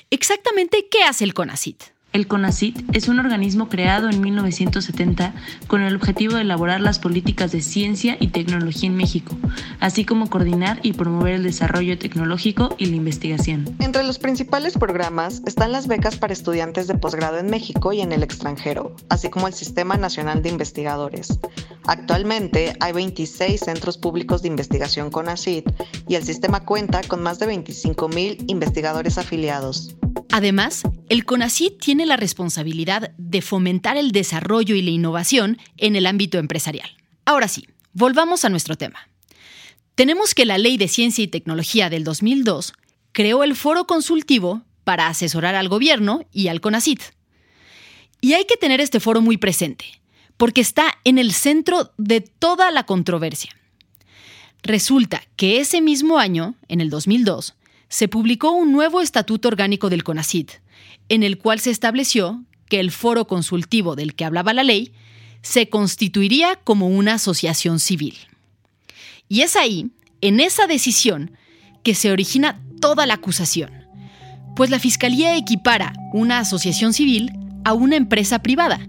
Exactamente, 0.10 0.88
¿qué 0.90 1.04
hace 1.04 1.26
el 1.26 1.36
CONACIT? 1.36 1.93
El 2.14 2.28
CONACIT 2.28 2.96
es 2.96 3.08
un 3.08 3.20
organismo 3.20 3.70
creado 3.70 4.08
en 4.08 4.22
1970 4.22 5.34
con 5.66 5.82
el 5.82 5.96
objetivo 5.96 6.36
de 6.36 6.42
elaborar 6.42 6.80
las 6.80 7.00
políticas 7.00 7.52
de 7.52 7.62
ciencia 7.62 8.18
y 8.20 8.28
tecnología 8.28 8.88
en 8.88 8.96
México, 8.96 9.36
así 9.80 10.06
como 10.06 10.30
coordinar 10.30 10.80
y 10.84 10.94
promover 10.94 11.34
el 11.34 11.44
desarrollo 11.44 11.98
tecnológico 11.98 12.76
y 12.78 12.86
la 12.86 12.98
investigación. 12.98 13.76
Entre 13.80 14.04
los 14.04 14.20
principales 14.20 14.78
programas 14.78 15.42
están 15.48 15.72
las 15.72 15.88
becas 15.88 16.16
para 16.18 16.34
estudiantes 16.34 16.86
de 16.86 16.94
posgrado 16.94 17.40
en 17.40 17.50
México 17.50 17.94
y 17.94 18.02
en 18.02 18.12
el 18.12 18.22
extranjero, 18.22 18.96
así 19.10 19.32
como 19.32 19.48
el 19.48 19.56
Sistema 19.56 19.98
Nacional 19.98 20.44
de 20.44 20.50
Investigadores. 20.50 21.40
Actualmente 21.86 22.76
hay 22.80 22.94
26 22.94 23.60
centros 23.60 23.98
públicos 23.98 24.42
de 24.42 24.48
investigación 24.48 25.12
CONACIT 25.12 25.70
y 26.08 26.16
el 26.16 26.24
sistema 26.24 26.66
cuenta 26.66 27.02
con 27.02 27.22
más 27.22 27.40
de 27.40 27.48
25.000 27.48 28.46
investigadores 28.48 29.18
afiliados. 29.18 29.96
Además, 30.32 30.84
el 31.10 31.26
CONACYT 31.26 31.80
tiene 31.80 32.06
la 32.06 32.18
responsabilidad 32.18 33.12
de 33.18 33.42
fomentar 33.42 33.98
el 33.98 34.12
desarrollo 34.12 34.76
y 34.76 34.82
la 34.82 34.92
innovación 34.92 35.58
en 35.78 35.96
el 35.96 36.06
ámbito 36.06 36.38
empresarial. 36.38 36.90
Ahora 37.26 37.48
sí, 37.48 37.68
volvamos 37.94 38.46
a 38.46 38.50
nuestro 38.50 38.76
tema. 38.76 39.10
Tenemos 39.96 40.34
que 40.34 40.46
la 40.46 40.58
Ley 40.58 40.78
de 40.78 40.88
Ciencia 40.88 41.24
y 41.24 41.28
Tecnología 41.28 41.90
del 41.90 42.04
2002 42.04 42.74
creó 43.12 43.44
el 43.44 43.56
foro 43.56 43.86
consultivo 43.86 44.64
para 44.84 45.08
asesorar 45.08 45.56
al 45.56 45.70
gobierno 45.70 46.26
y 46.32 46.48
al 46.48 46.62
CONACYT. 46.62 47.02
Y 48.22 48.34
hay 48.34 48.46
que 48.46 48.58
tener 48.58 48.82
este 48.82 49.00
foro 49.00 49.22
muy 49.22 49.38
presente, 49.38 49.86
porque 50.38 50.62
está 50.62 50.94
en 51.04 51.18
el 51.18 51.34
centro 51.34 51.92
de 51.98 52.22
toda 52.22 52.72
la 52.72 52.86
controversia. 52.86 53.56
Resulta 54.62 55.22
que 55.36 55.60
ese 55.60 55.82
mismo 55.82 56.20
año, 56.20 56.56
en 56.68 56.82
el 56.82 56.90
2002, 56.90 57.56
se 57.90 58.08
publicó 58.08 58.52
un 58.52 58.72
nuevo 58.72 59.02
estatuto 59.02 59.48
orgánico 59.50 59.90
del 59.90 60.04
CONACID, 60.04 60.50
en 61.10 61.24
el 61.24 61.38
cual 61.38 61.60
se 61.60 61.70
estableció 61.70 62.44
que 62.70 62.80
el 62.80 62.92
foro 62.92 63.28
consultivo 63.28 63.96
del 63.96 64.16
que 64.16 64.26
hablaba 64.26 64.54
la 64.54 64.64
ley 64.64 64.94
se 65.42 65.70
constituiría 65.70 66.56
como 66.64 66.88
una 66.88 67.16
asociación 67.16 67.80
civil. 67.80 68.16
Y 69.28 69.42
es 69.42 69.56
ahí, 69.56 69.92
en 70.22 70.40
esa 70.40 70.66
decisión, 70.66 71.38
que 71.84 71.94
se 71.94 72.12
origina 72.12 72.62
toda 72.80 73.06
la 73.06 73.16
acusación, 73.16 73.72
pues 74.56 74.70
la 74.70 74.80
Fiscalía 74.80 75.36
equipara 75.36 75.94
una 76.14 76.40
asociación 76.40 76.94
civil 76.94 77.32
a 77.66 77.74
una 77.74 77.98
empresa 77.98 78.42
privada 78.42 78.88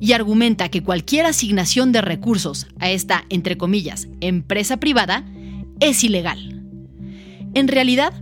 y 0.00 0.12
argumenta 0.12 0.68
que 0.68 0.82
cualquier 0.82 1.26
asignación 1.26 1.92
de 1.92 2.00
recursos 2.00 2.66
a 2.78 2.90
esta, 2.90 3.24
entre 3.28 3.56
comillas, 3.56 4.08
empresa 4.20 4.78
privada 4.78 5.24
es 5.80 6.04
ilegal. 6.04 6.62
En 7.54 7.68
realidad, 7.68 8.12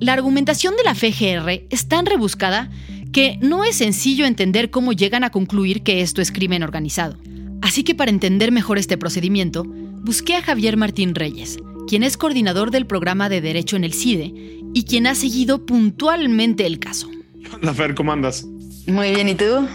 la 0.00 0.14
argumentación 0.14 0.74
de 0.76 0.84
la 0.84 0.94
FGR 0.94 1.66
es 1.68 1.88
tan 1.88 2.06
rebuscada 2.06 2.70
que 3.12 3.38
no 3.42 3.64
es 3.64 3.76
sencillo 3.76 4.24
entender 4.24 4.70
cómo 4.70 4.92
llegan 4.92 5.24
a 5.24 5.30
concluir 5.30 5.82
que 5.82 6.00
esto 6.00 6.22
es 6.22 6.32
crimen 6.32 6.62
organizado. 6.62 7.18
Así 7.60 7.82
que 7.82 7.94
para 7.94 8.10
entender 8.10 8.52
mejor 8.52 8.78
este 8.78 8.96
procedimiento, 8.96 9.64
busqué 9.66 10.36
a 10.36 10.42
Javier 10.42 10.76
Martín 10.76 11.14
Reyes, 11.14 11.58
quien 11.86 12.02
es 12.02 12.16
coordinador 12.16 12.70
del 12.70 12.86
programa 12.86 13.28
de 13.28 13.40
Derecho 13.40 13.76
en 13.76 13.84
el 13.84 13.92
CIDE 13.92 14.32
y 14.72 14.84
quien 14.84 15.06
ha 15.06 15.14
seguido 15.14 15.66
puntualmente 15.66 16.66
el 16.66 16.78
caso. 16.78 17.10
Hola 17.52 17.74
Fer, 17.74 17.94
¿cómo 17.94 18.12
andas? 18.12 18.46
Muy 18.86 19.12
bien, 19.12 19.28
¿y 19.28 19.34
tú? 19.34 19.66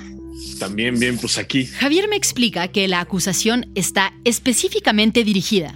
También 0.59 0.99
bien, 0.99 1.17
pues 1.17 1.37
aquí. 1.37 1.65
Javier 1.65 2.07
me 2.07 2.15
explica 2.15 2.67
que 2.67 2.87
la 2.87 2.99
acusación 2.99 3.71
está 3.75 4.13
específicamente 4.23 5.23
dirigida 5.23 5.73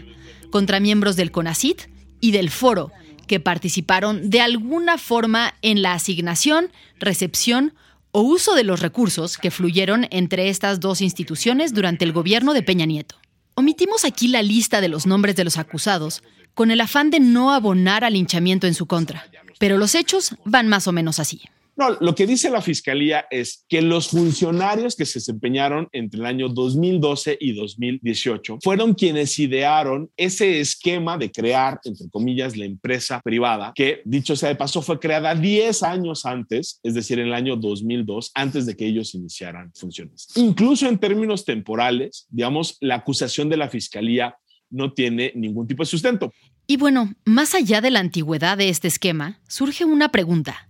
contra 0.51 0.79
miembros 0.79 1.15
del 1.15 1.31
CONACIT 1.31 1.83
y 2.21 2.31
del 2.31 2.49
Foro, 2.49 2.91
que 3.27 3.39
participaron 3.39 4.29
de 4.29 4.41
alguna 4.41 4.97
forma 4.97 5.53
en 5.61 5.81
la 5.81 5.93
asignación, 5.93 6.71
recepción 6.99 7.73
o 8.11 8.21
uso 8.21 8.55
de 8.55 8.63
los 8.63 8.79
recursos 8.79 9.37
que 9.37 9.51
fluyeron 9.51 10.07
entre 10.09 10.49
estas 10.49 10.79
dos 10.79 11.01
instituciones 11.01 11.73
durante 11.73 12.05
el 12.05 12.11
gobierno 12.11 12.53
de 12.53 12.63
Peña 12.63 12.85
Nieto. 12.85 13.15
Omitimos 13.53 14.05
aquí 14.05 14.27
la 14.27 14.41
lista 14.41 14.81
de 14.81 14.89
los 14.89 15.05
nombres 15.05 15.35
de 15.35 15.43
los 15.43 15.57
acusados 15.57 16.23
con 16.53 16.71
el 16.71 16.81
afán 16.81 17.11
de 17.11 17.19
no 17.19 17.51
abonar 17.51 18.03
al 18.03 18.13
linchamiento 18.13 18.67
en 18.67 18.73
su 18.73 18.87
contra, 18.87 19.27
pero 19.59 19.77
los 19.77 19.95
hechos 19.95 20.35
van 20.43 20.67
más 20.67 20.87
o 20.87 20.91
menos 20.91 21.19
así. 21.19 21.41
No, 21.79 21.91
lo 22.01 22.13
que 22.13 22.27
dice 22.27 22.49
la 22.49 22.61
fiscalía 22.61 23.25
es 23.31 23.63
que 23.69 23.81
los 23.81 24.09
funcionarios 24.09 24.97
que 24.97 25.05
se 25.05 25.19
desempeñaron 25.19 25.87
entre 25.93 26.19
el 26.19 26.25
año 26.25 26.49
2012 26.49 27.37
y 27.39 27.53
2018 27.53 28.57
fueron 28.61 28.93
quienes 28.93 29.39
idearon 29.39 30.09
ese 30.17 30.59
esquema 30.59 31.17
de 31.17 31.31
crear, 31.31 31.79
entre 31.85 32.09
comillas, 32.09 32.57
la 32.57 32.65
empresa 32.65 33.21
privada, 33.23 33.71
que 33.73 34.01
dicho 34.03 34.35
sea 34.35 34.49
de 34.49 34.57
paso 34.57 34.81
fue 34.81 34.99
creada 34.99 35.33
10 35.33 35.81
años 35.83 36.25
antes, 36.25 36.81
es 36.83 36.95
decir, 36.95 37.17
en 37.17 37.27
el 37.27 37.33
año 37.33 37.55
2002, 37.55 38.31
antes 38.33 38.65
de 38.65 38.75
que 38.75 38.85
ellos 38.85 39.15
iniciaran 39.15 39.71
funciones. 39.73 40.27
Incluso 40.35 40.85
en 40.85 40.97
términos 40.97 41.45
temporales, 41.45 42.27
digamos, 42.29 42.75
la 42.81 42.95
acusación 42.95 43.47
de 43.47 43.55
la 43.55 43.69
fiscalía 43.69 44.35
no 44.69 44.91
tiene 44.91 45.31
ningún 45.33 45.65
tipo 45.65 45.83
de 45.83 45.87
sustento. 45.87 46.33
Y 46.67 46.75
bueno, 46.75 47.13
más 47.23 47.55
allá 47.55 47.79
de 47.79 47.89
la 47.89 48.01
antigüedad 48.01 48.57
de 48.57 48.67
este 48.67 48.89
esquema, 48.89 49.39
surge 49.47 49.85
una 49.85 50.09
pregunta. 50.09 50.68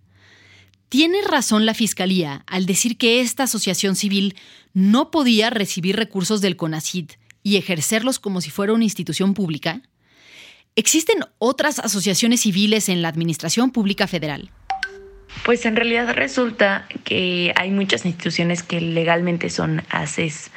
¿Tiene 0.89 1.21
razón 1.21 1.67
la 1.67 1.75
Fiscalía 1.75 2.43
al 2.47 2.65
decir 2.65 2.97
que 2.97 3.21
esta 3.21 3.43
asociación 3.43 3.95
civil 3.95 4.35
no 4.73 5.11
podía 5.11 5.51
recibir 5.51 5.95
recursos 5.95 6.41
del 6.41 6.55
CONACID 6.55 7.11
y 7.43 7.57
ejercerlos 7.57 8.17
como 8.17 8.41
si 8.41 8.49
fuera 8.49 8.73
una 8.73 8.85
institución 8.85 9.35
pública? 9.35 9.83
¿Existen 10.75 11.19
otras 11.37 11.77
asociaciones 11.77 12.41
civiles 12.41 12.89
en 12.89 13.03
la 13.03 13.09
Administración 13.09 13.69
Pública 13.69 14.07
Federal? 14.07 14.49
Pues 15.45 15.63
en 15.67 15.75
realidad 15.75 16.11
resulta 16.15 16.87
que 17.03 17.53
hay 17.55 17.69
muchas 17.69 18.05
instituciones 18.05 18.63
que 18.63 18.81
legalmente 18.81 19.51
son 19.51 19.83
ACES. 19.89 20.49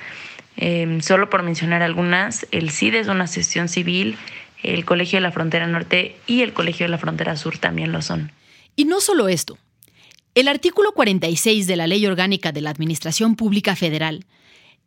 Em, 0.57 1.03
solo 1.03 1.29
por 1.29 1.43
mencionar 1.43 1.83
algunas, 1.83 2.47
el 2.53 2.71
CID 2.71 2.95
es 2.95 3.09
una 3.09 3.25
asociación 3.25 3.69
civil, 3.69 4.17
el 4.63 4.87
Colegio 4.87 5.19
de 5.19 5.23
la 5.23 5.33
Frontera 5.33 5.67
Norte 5.67 6.17
y 6.27 6.41
el 6.41 6.55
Colegio 6.55 6.85
de 6.85 6.91
la 6.91 6.99
Frontera 6.99 7.37
Sur 7.37 7.59
también 7.59 7.93
lo 7.93 8.01
son. 8.01 8.33
Y 8.77 8.87
no 8.87 9.03
solo 9.03 9.29
esto. 9.29 9.59
El 10.35 10.49
artículo 10.49 10.93
46 10.93 11.67
de 11.67 11.77
la 11.77 11.87
Ley 11.87 12.07
Orgánica 12.07 12.53
de 12.53 12.63
la 12.63 12.71
Administración 12.71 13.37
Pública 13.37 13.77
Federal 13.77 14.25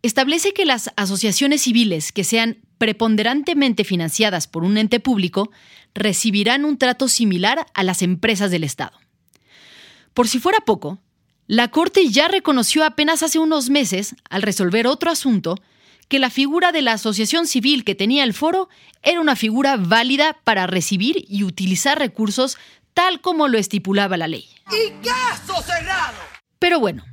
establece 0.02 0.54
que 0.54 0.66
las 0.66 0.90
asociaciones 0.96 1.62
civiles 1.62 2.12
que 2.12 2.24
sean 2.24 2.58
preponderantemente 2.80 3.84
financiadas 3.84 4.48
por 4.48 4.64
un 4.64 4.78
ente 4.78 5.00
público 5.00 5.52
recibirán 5.94 6.66
un 6.66 6.80
trato 6.80 7.08
similar 7.08 7.68
a 7.75 7.84
las 7.84 8.02
empresas 8.02 8.50
del 8.50 8.64
Estado. 8.64 8.98
Por 10.16 10.28
si 10.28 10.40
fuera 10.40 10.60
poco, 10.66 10.98
la 11.46 11.68
Corte 11.70 12.10
ya 12.10 12.28
reconoció 12.28 12.84
apenas 12.84 13.22
hace 13.22 13.38
unos 13.38 13.70
meses, 13.70 14.16
al 14.32 14.42
resolver 14.42 14.88
otro 14.88 15.12
asunto, 15.12 15.62
que 16.08 16.18
la 16.18 16.32
figura 16.32 16.72
de 16.72 16.82
la 16.82 16.94
asociación 16.94 17.46
civil 17.46 17.84
que 17.84 17.94
tenía 17.94 18.24
el 18.24 18.34
foro 18.34 18.68
era 19.04 19.22
una 19.22 19.36
figura 19.36 19.78
válida 19.78 20.38
para 20.44 20.66
recibir 20.66 21.24
y 21.28 21.44
utilizar 21.44 22.00
recursos 22.00 22.58
tal 22.96 23.22
como 23.22 23.48
lo 23.48 23.60
estipulaba 23.60 24.18
la 24.18 24.28
ley. 24.28 24.46
¡Y 24.72 24.92
caso 25.06 25.62
cerrado! 25.62 26.18
Pero 26.58 26.80
bueno, 26.80 27.04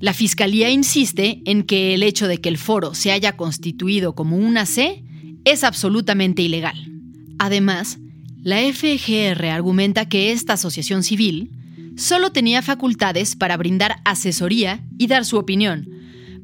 la 0.00 0.14
Fiscalía 0.14 0.70
insiste 0.70 1.42
en 1.44 1.62
que 1.62 1.94
el 1.94 2.02
hecho 2.02 2.26
de 2.26 2.38
que 2.38 2.48
el 2.48 2.58
foro 2.58 2.94
se 2.94 3.12
haya 3.12 3.36
constituido 3.36 4.16
como 4.16 4.36
una 4.36 4.66
C 4.66 5.04
es 5.44 5.62
absolutamente 5.62 6.42
ilegal. 6.42 6.90
Además, 7.38 7.98
la 8.42 8.58
FGR 8.60 9.44
argumenta 9.46 10.08
que 10.08 10.32
esta 10.32 10.54
asociación 10.54 11.04
civil 11.04 11.52
solo 11.96 12.32
tenía 12.32 12.62
facultades 12.62 13.36
para 13.36 13.56
brindar 13.56 14.00
asesoría 14.04 14.82
y 14.98 15.06
dar 15.06 15.24
su 15.24 15.36
opinión, 15.36 15.88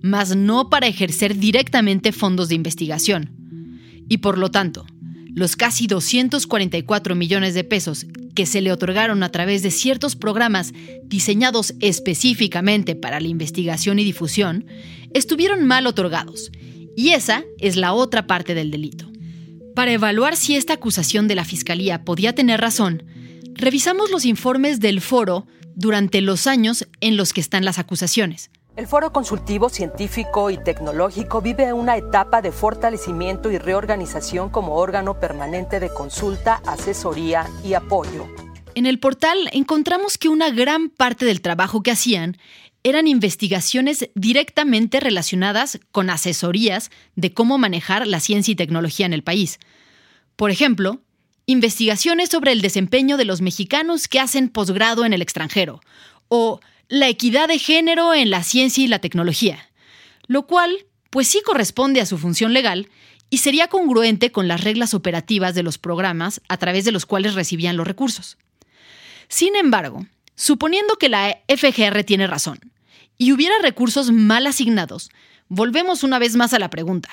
mas 0.03 0.37
no 0.37 0.69
para 0.71 0.87
ejercer 0.87 1.37
directamente 1.39 2.13
fondos 2.13 2.49
de 2.49 2.55
investigación. 2.55 3.31
Y 4.09 4.19
por 4.19 4.39
lo 4.39 4.51
tanto, 4.51 4.87
los 5.35 5.57
casi 5.57 5.87
244 5.87 7.15
millones 7.15 7.55
de 7.55 7.65
pesos 7.65 8.07
que 8.39 8.47
se 8.47 8.61
le 8.61 8.71
otorgaron 8.71 9.25
a 9.25 9.33
través 9.33 9.65
de 9.65 9.73
ciertos 9.73 10.15
programas 10.15 10.73
diseñados 11.03 11.75
específicamente 11.81 12.95
para 12.95 13.19
la 13.19 13.27
investigación 13.27 13.99
y 13.99 14.05
difusión, 14.05 14.65
estuvieron 15.13 15.67
mal 15.67 15.89
otorgados. 15.89 16.53
Y 16.97 17.09
esa 17.15 17.43
es 17.59 17.75
la 17.75 17.93
otra 17.93 18.29
parte 18.29 18.55
del 18.55 18.71
delito. 18.71 19.11
Para 19.75 19.91
evaluar 19.91 20.37
si 20.37 20.55
esta 20.55 20.75
acusación 20.75 21.27
de 21.27 21.35
la 21.35 21.45
Fiscalía 21.45 22.05
podía 22.05 22.33
tener 22.33 22.61
razón, 22.61 23.03
revisamos 23.55 24.13
los 24.13 24.25
informes 24.25 24.79
del 24.79 25.01
foro 25.01 25.49
durante 25.75 26.21
los 26.21 26.47
años 26.47 26.87
en 27.01 27.17
los 27.17 27.33
que 27.33 27.41
están 27.41 27.65
las 27.65 27.81
acusaciones. 27.81 28.53
El 28.79 28.87
Foro 28.87 29.13
Consultivo 29.13 29.71
Científico 29.71 30.51
y 30.51 30.57
Tecnológico 30.57 31.43
vive 31.43 31.73
una 31.73 31.97
etapa 31.97 32.43
de 32.43 32.53
fortalecimiento 32.53 33.51
y 33.51 33.59
reorganización 33.59 34.51
como 34.51 34.77
órgano 34.77 35.19
permanente 35.19 35.81
de 35.81 35.93
consulta, 35.93 36.63
asesoría 36.65 37.45
y 37.65 37.75
apoyo. 37.75 38.29
En 38.77 38.87
el 38.87 39.01
portal 39.01 39.51
encontramos 39.53 40.17
que 40.17 40.29
una 40.29 40.51
gran 40.51 40.91
parte 40.91 41.25
del 41.25 41.41
trabajo 41.41 41.83
que 41.83 41.91
hacían 41.91 42.37
eran 42.85 43.09
investigaciones 43.09 44.11
directamente 44.15 45.01
relacionadas 45.01 45.81
con 45.91 46.09
asesorías 46.09 46.93
de 47.17 47.35
cómo 47.35 47.59
manejar 47.59 48.07
la 48.07 48.21
ciencia 48.21 48.53
y 48.53 48.55
tecnología 48.55 49.07
en 49.07 49.13
el 49.13 49.25
país. 49.25 49.59
Por 50.37 50.53
ejemplo, 50.53 51.01
investigaciones 51.47 52.29
sobre 52.29 52.53
el 52.53 52.63
desempeño 52.63 53.17
de 53.17 53.25
los 53.25 53.41
mexicanos 53.41 54.07
que 54.07 54.21
hacen 54.21 54.49
posgrado 54.49 55.05
en 55.05 55.15
el 55.15 55.21
extranjero, 55.21 55.81
o 56.29 56.61
la 56.89 57.09
equidad 57.09 57.49
de 57.49 57.59
género 57.59 58.15
en 58.15 58.31
la 58.31 58.43
ciencia 58.43 58.83
y 58.83 58.89
la 58.89 58.99
tecnología, 58.99 59.71
lo 60.27 60.47
cual, 60.47 60.87
pues 61.11 61.29
sí 61.29 61.43
corresponde 61.45 62.01
a 62.01 62.07
su 62.07 62.17
función 62.19 62.53
legal 62.53 62.89
y 63.31 63.39
sería 63.39 63.69
congruente 63.69 64.33
con 64.33 64.49
las 64.49 64.65
reglas 64.65 64.95
operativas 64.95 65.55
de 65.55 65.63
los 65.63 65.77
programas 65.77 66.41
a 66.49 66.57
través 66.57 66.85
de 66.85 66.93
los 66.93 67.05
cuales 67.05 67.35
recibían 67.35 67.77
los 67.77 67.87
recursos. 67.87 68.39
Sin 69.29 69.55
embargo, 69.57 70.07
suponiendo 70.35 70.97
que 70.97 71.11
la 71.11 71.39
FGR 71.49 72.05
tiene 72.05 72.27
razón 72.27 72.61
y 73.19 73.33
hubiera 73.33 73.55
recursos 73.61 74.11
mal 74.11 74.47
asignados, 74.47 75.11
volvemos 75.49 76.03
una 76.03 76.19
vez 76.19 76.37
más 76.37 76.55
a 76.55 76.59
la 76.59 76.71
pregunta. 76.71 77.11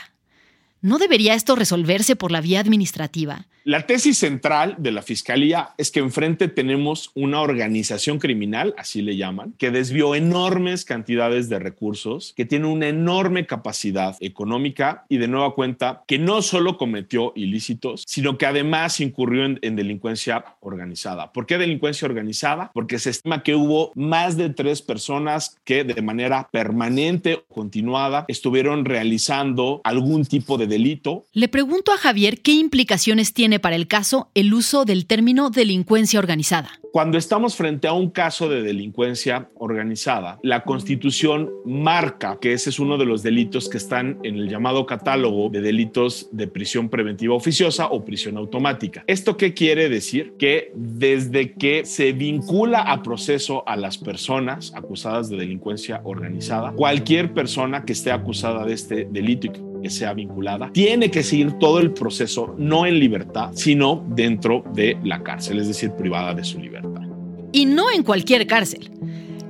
¿No 0.82 1.00
debería 1.00 1.34
esto 1.34 1.56
resolverse 1.56 2.16
por 2.16 2.32
la 2.32 2.42
vía 2.42 2.62
administrativa? 2.62 3.48
La 3.68 3.88
tesis 3.88 4.20
central 4.20 4.76
de 4.78 4.92
la 4.92 5.02
Fiscalía 5.02 5.70
es 5.80 5.90
que 5.90 6.00
enfrente 6.00 6.48
tenemos 6.48 7.10
una 7.16 7.42
organización 7.42 8.20
criminal, 8.20 8.76
así 8.78 9.02
le 9.02 9.18
llaman, 9.18 9.56
que 9.58 9.72
desvió 9.72 10.14
enormes 10.14 10.86
cantidades 10.86 11.50
de 11.50 11.58
recursos, 11.58 12.36
que 12.38 12.46
tiene 12.46 12.68
una 12.68 12.90
enorme 12.90 13.48
capacidad 13.48 14.18
económica 14.20 15.06
y 15.10 15.18
de 15.18 15.28
nueva 15.28 15.56
cuenta 15.56 16.04
que 16.06 16.20
no 16.20 16.44
solo 16.44 16.78
cometió 16.78 17.34
ilícitos, 17.36 18.04
sino 18.06 18.38
que 18.38 18.46
además 18.46 19.00
incurrió 19.00 19.46
en, 19.46 19.58
en 19.64 19.76
delincuencia 19.76 20.46
organizada. 20.60 21.34
¿Por 21.34 21.48
qué 21.48 21.58
delincuencia 21.58 22.08
organizada? 22.08 22.70
Porque 22.72 23.00
se 23.00 23.10
estima 23.10 23.42
que 23.42 23.56
hubo 23.56 23.92
más 23.96 24.38
de 24.38 24.52
tres 24.52 24.84
personas 24.84 25.58
que 25.64 25.84
de 25.84 26.04
manera 26.04 26.50
permanente 26.52 27.34
o 27.34 27.56
continuada 27.56 28.26
estuvieron 28.28 28.86
realizando 28.86 29.82
algún 29.84 30.24
tipo 30.24 30.60
de 30.60 30.68
delito. 30.68 31.26
Le 31.34 31.48
pregunto 31.48 31.92
a 31.92 31.98
Javier 31.98 32.42
qué 32.44 32.52
implicaciones 32.52 33.34
tiene 33.34 33.55
para 33.60 33.76
el 33.76 33.88
caso 33.88 34.30
el 34.34 34.54
uso 34.54 34.86
del 34.86 35.06
término 35.06 35.50
delincuencia 35.50 36.20
organizada. 36.20 36.70
Cuando 36.92 37.18
estamos 37.18 37.58
frente 37.58 37.90
a 37.90 37.94
un 37.94 38.10
caso 38.10 38.48
de 38.48 38.62
delincuencia 38.62 39.50
organizada, 39.56 40.40
la 40.44 40.64
Constitución 40.64 41.52
marca 41.66 42.38
que 42.40 42.54
ese 42.54 42.70
es 42.70 42.80
uno 42.80 42.98
de 42.98 43.04
los 43.04 43.22
delitos 43.22 43.68
que 43.68 43.78
están 43.78 44.18
en 44.24 44.36
el 44.36 44.48
llamado 44.48 44.86
catálogo 44.86 45.50
de 45.50 45.60
delitos 45.60 46.30
de 46.32 46.48
prisión 46.48 46.88
preventiva 46.88 47.36
oficiosa 47.36 47.88
o 47.88 48.06
prisión 48.06 48.38
automática. 48.38 49.04
¿Esto 49.08 49.36
qué 49.36 49.54
quiere 49.54 49.90
decir? 49.90 50.36
Que 50.40 50.72
desde 50.74 51.52
que 51.52 51.84
se 51.86 52.14
vincula 52.14 52.80
a 52.80 53.04
proceso 53.04 53.68
a 53.68 53.76
las 53.76 53.98
personas 53.98 54.72
acusadas 54.74 55.30
de 55.30 55.36
delincuencia 55.36 56.00
organizada, 56.06 56.72
cualquier 56.72 57.34
persona 57.34 57.84
que 57.84 57.92
esté 57.92 58.14
acusada 58.14 58.66
de 58.66 58.74
este 58.74 59.06
delito 59.12 59.48
y 59.48 59.50
que 59.50 59.75
sea 59.88 60.14
vinculada, 60.14 60.72
tiene 60.74 61.12
que 61.12 61.24
seguir 61.24 61.54
todo 61.54 61.80
el 61.80 61.92
proceso 61.92 62.56
no 62.58 62.86
en 62.86 63.00
libertad, 63.00 63.52
sino 63.54 64.04
dentro 64.10 64.64
de 64.74 64.98
la 65.04 65.24
cárcel, 65.24 65.60
es 65.60 65.68
decir, 65.68 65.92
privada 65.92 66.34
de 66.34 66.44
su 66.44 66.60
libertad. 66.60 67.04
Y 67.52 67.66
no 67.66 67.92
en 67.92 68.04
cualquier 68.04 68.48
cárcel. 68.48 68.92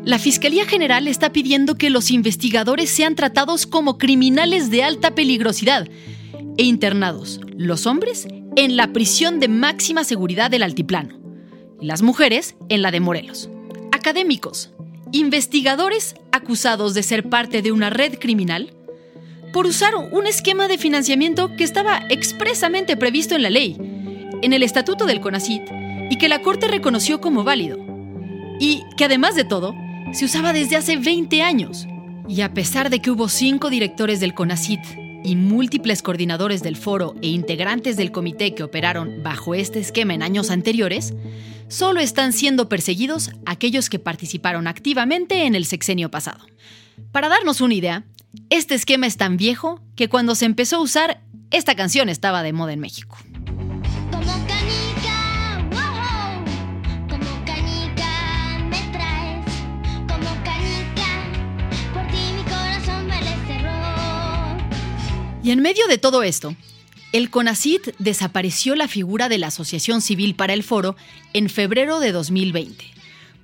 La 0.03 0.19
Fiscalía 0.19 0.65
General 0.65 1.07
está 1.07 1.31
pidiendo 1.31 1.75
que 1.75 1.89
los 1.89 2.11
investigadores 2.11 2.91
sean 2.91 3.15
tratados 3.15 3.65
como 3.65 3.97
criminales 3.97 4.69
de 4.69 4.83
alta 4.83 5.15
peligrosidad 5.15 5.88
e 6.57 6.63
internados, 6.63 7.41
los 7.57 7.88
hombres, 7.88 8.27
en 8.55 8.77
la 8.77 8.93
prisión 8.93 9.39
de 9.39 9.47
máxima 9.47 10.03
seguridad 10.03 10.51
del 10.51 10.63
Altiplano 10.63 11.19
y 11.81 11.88
las 11.88 12.01
mujeres 12.01 12.55
en 12.69 12.81
la 12.81 12.91
de 12.91 12.99
Morelos. 12.99 13.49
Académicos, 13.91 14.71
investigadores 15.11 16.15
acusados 16.31 16.93
de 16.93 17.03
ser 17.03 17.27
parte 17.27 17.61
de 17.61 17.71
una 17.71 17.89
red 17.89 18.19
criminal 18.19 18.75
por 19.55 19.67
usar 19.67 19.95
un 19.95 20.27
esquema 20.27 20.67
de 20.67 20.77
financiamiento 20.77 21.55
que 21.55 21.63
estaba 21.63 22.01
expresamente 22.09 22.97
previsto 22.97 23.35
en 23.35 23.41
la 23.41 23.49
ley, 23.49 23.77
en 24.41 24.51
el 24.51 24.63
estatuto 24.63 25.05
del 25.05 25.21
CONACIT, 25.21 25.61
y 26.09 26.17
que 26.17 26.27
la 26.27 26.41
Corte 26.41 26.67
reconoció 26.67 27.21
como 27.21 27.45
válido, 27.45 27.77
y 28.59 28.83
que 28.97 29.05
además 29.05 29.33
de 29.33 29.45
todo, 29.45 29.73
se 30.11 30.25
usaba 30.25 30.51
desde 30.51 30.75
hace 30.75 30.97
20 30.97 31.41
años. 31.41 31.87
Y 32.27 32.41
a 32.41 32.53
pesar 32.53 32.89
de 32.89 32.99
que 32.99 33.09
hubo 33.09 33.29
cinco 33.29 33.69
directores 33.69 34.19
del 34.19 34.33
CONACIT 34.33 34.81
y 35.23 35.37
múltiples 35.37 36.01
coordinadores 36.01 36.61
del 36.61 36.75
foro 36.75 37.15
e 37.21 37.29
integrantes 37.29 37.95
del 37.95 38.11
comité 38.11 38.55
que 38.55 38.63
operaron 38.63 39.23
bajo 39.23 39.55
este 39.55 39.79
esquema 39.79 40.13
en 40.13 40.21
años 40.21 40.51
anteriores, 40.51 41.13
solo 41.69 42.01
están 42.01 42.33
siendo 42.33 42.67
perseguidos 42.67 43.31
aquellos 43.45 43.89
que 43.89 43.99
participaron 43.99 44.67
activamente 44.67 45.45
en 45.45 45.55
el 45.55 45.65
sexenio 45.65 46.11
pasado. 46.11 46.45
Para 47.13 47.29
darnos 47.29 47.61
una 47.61 47.73
idea, 47.73 48.03
este 48.50 48.76
esquema 48.76 49.08
es 49.08 49.17
tan 49.17 49.38
viejo 49.38 49.82
que 49.95 50.10
cuando 50.10 50.36
se 50.36 50.45
empezó 50.45 50.78
a 50.78 50.82
usar, 50.82 51.21
esta 51.52 51.76
canción 51.76 52.10
estaba 52.10 52.43
de 52.43 52.54
moda 52.54 52.74
en 52.74 52.80
México. 52.80 53.17
Y 65.43 65.52
en 65.52 65.62
medio 65.62 65.86
de 65.88 66.00
todo 66.00 66.24
esto, 66.24 66.56
el 67.12 67.30
CONACIT 67.30 67.95
desapareció 68.00 68.76
la 68.76 68.88
figura 68.88 69.30
de 69.30 69.38
la 69.38 69.48
Asociación 69.48 70.02
Civil 70.02 70.34
para 70.34 70.54
el 70.54 70.63
Foro 70.63 70.95
en 71.34 71.50
febrero 71.50 72.00
de 72.00 72.12
2020, 72.12 72.84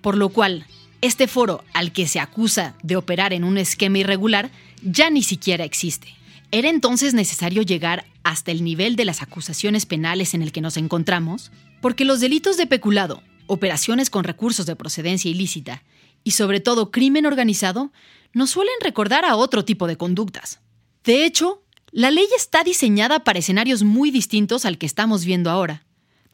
por 0.02 0.18
lo 0.18 0.30
cual 0.30 0.66
este 1.02 1.28
foro 1.28 1.64
al 1.74 1.92
que 1.92 2.08
se 2.08 2.20
acusa 2.20 2.74
de 2.82 2.96
operar 2.96 3.34
en 3.34 3.44
un 3.44 3.60
esquema 3.60 4.00
irregular 4.00 4.50
ya 4.84 5.10
ni 5.10 5.24
siquiera 5.24 5.64
existe. 5.64 6.08
¿Era 6.52 6.70
entonces 6.70 7.14
necesario 7.14 7.62
llegar 7.62 8.06
hasta 8.24 8.52
el 8.52 8.64
nivel 8.64 8.96
de 8.96 9.06
las 9.06 9.22
acusaciones 9.22 9.86
penales 9.86 10.34
en 10.34 10.42
el 10.42 10.52
que 10.52 10.62
nos 10.62 10.78
encontramos? 10.78 11.52
Porque 11.82 12.06
los 12.06 12.20
delitos 12.20 12.58
de 12.58 12.68
peculado, 12.68 13.24
operaciones 13.48 14.10
con 14.10 14.24
recursos 14.24 14.66
de 14.66 14.76
procedencia 14.76 15.32
ilícita 15.32 15.84
y 16.24 16.32
sobre 16.32 16.60
todo 16.60 16.92
crimen 16.92 17.26
organizado 17.26 17.92
nos 18.34 18.52
suelen 18.52 18.76
recordar 18.82 19.26
a 19.26 19.36
otro 19.36 19.66
tipo 19.66 19.88
de 19.88 19.98
conductas. 19.98 20.60
De 21.04 21.26
hecho, 21.26 21.64
la 21.92 22.12
ley 22.12 22.28
está 22.36 22.64
diseñada 22.64 23.24
para 23.24 23.40
escenarios 23.40 23.84
muy 23.84 24.12
distintos 24.12 24.66
al 24.66 24.78
que 24.78 24.86
estamos 24.86 25.26
viendo 25.26 25.50
ahora. 25.50 25.86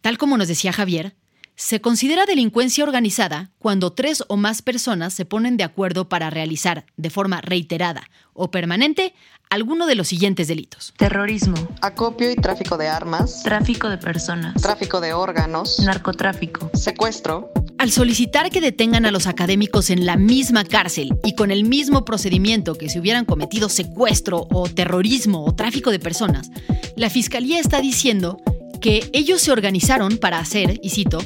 Tal 0.02 0.18
como 0.18 0.38
nos 0.38 0.48
decía 0.48 0.74
Javier, 0.74 1.16
Se 1.60 1.82
considera 1.82 2.28
delincuencia 2.28 2.84
organizada 2.84 3.50
cuando 3.58 3.92
tres 3.92 4.24
o 4.28 4.38
más 4.38 4.62
personas 4.62 5.16
se 5.16 5.26
ponen 5.26 5.58
de 5.58 5.64
acuerdo 5.64 6.08
para 6.08 6.30
realizar, 6.30 6.86
de 6.98 7.10
forma 7.10 7.42
reiterada 7.42 8.12
o 8.34 8.52
permanente, 8.52 9.16
alguno 9.50 9.88
de 9.88 9.96
los 9.96 10.08
siguientes 10.08 10.48
delitos. 10.48 10.94
Terrorismo. 10.98 11.56
Acopio 11.82 12.30
y 12.30 12.36
tráfico 12.36 12.78
de 12.78 12.90
armas. 12.90 13.42
Tráfico 13.42 13.90
de 13.90 13.98
personas. 13.98 14.62
Tráfico 14.62 15.02
de 15.02 15.14
órganos. 15.14 15.80
Narcotráfico. 15.80 16.70
Secuestro. 16.76 17.52
Al 17.80 17.92
solicitar 17.92 18.52
que 18.52 18.62
detengan 18.62 19.08
a 19.08 19.12
los 19.12 19.26
académicos 19.26 19.90
en 19.90 20.06
la 20.06 20.16
misma 20.16 20.64
cárcel 20.64 21.18
y 21.24 21.34
con 21.34 21.50
el 21.50 21.64
mismo 21.64 22.06
procedimiento 22.06 22.76
que 22.76 22.88
si 22.88 23.00
hubieran 23.00 23.26
cometido 23.26 23.68
secuestro 23.68 24.46
o 24.52 24.70
terrorismo 24.70 25.44
o 25.44 25.56
tráfico 25.56 25.90
de 25.90 25.98
personas, 25.98 26.52
la 26.96 27.10
Fiscalía 27.10 27.60
está 27.60 27.82
diciendo 27.82 28.38
que 28.80 29.10
ellos 29.14 29.42
se 29.42 29.52
organizaron 29.52 30.18
para 30.18 30.40
hacer, 30.40 30.80
y 30.82 30.90
cito, 30.90 31.20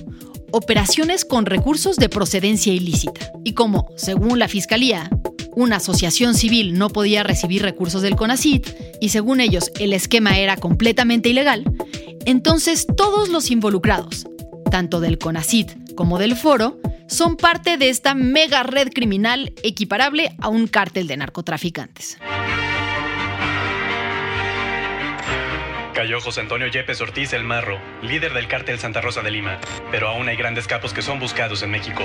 operaciones 0.52 1.26
con 1.26 1.46
recursos 1.46 1.96
de 1.98 2.10
procedencia 2.10 2.74
ilícita. 2.74 3.32
Y 3.44 3.54
como, 3.54 3.88
según 3.96 4.40
la 4.40 4.48
Fiscalía, 4.48 5.10
una 5.54 5.78
asociación 5.78 6.36
civil 6.36 6.78
no 6.78 6.90
podía 6.90 7.24
recibir 7.24 7.62
recursos 7.62 8.02
del 8.02 8.16
CONACIT 8.16 8.68
y 9.02 9.10
según 9.10 9.42
ellos 9.42 9.72
el 9.80 9.94
esquema 9.94 10.38
era 10.38 10.56
completamente 10.58 11.30
ilegal, 11.30 11.66
entonces 12.26 12.88
todos 12.96 13.30
los 13.30 13.52
involucrados, 13.52 14.26
tanto 14.70 15.00
del 15.00 15.18
CONACIT 15.18 15.96
como 15.96 16.20
del 16.20 16.36
foro, 16.36 16.80
son 17.08 17.36
parte 17.36 17.78
de 17.78 17.90
esta 17.90 18.16
mega 18.16 18.64
red 18.64 18.90
criminal 18.90 19.54
equiparable 19.64 20.34
a 20.40 20.48
un 20.48 20.68
cártel 20.68 21.08
de 21.08 21.18
narcotraficantes. 21.18 22.18
Cayó 25.94 26.22
José 26.22 26.40
Antonio 26.40 26.68
Yepes 26.68 27.02
Ortiz 27.02 27.34
El 27.34 27.44
Marro, 27.44 27.78
líder 28.02 28.34
del 28.34 28.48
cártel 28.48 28.80
Santa 28.80 29.02
Rosa 29.02 29.22
de 29.22 29.30
Lima, 29.30 29.60
pero 29.92 30.08
aún 30.08 30.30
hay 30.30 30.38
grandes 30.38 30.66
capos 30.66 30.94
que 30.94 31.02
son 31.02 31.20
buscados 31.20 31.64
en 31.64 31.72
México. 31.72 32.02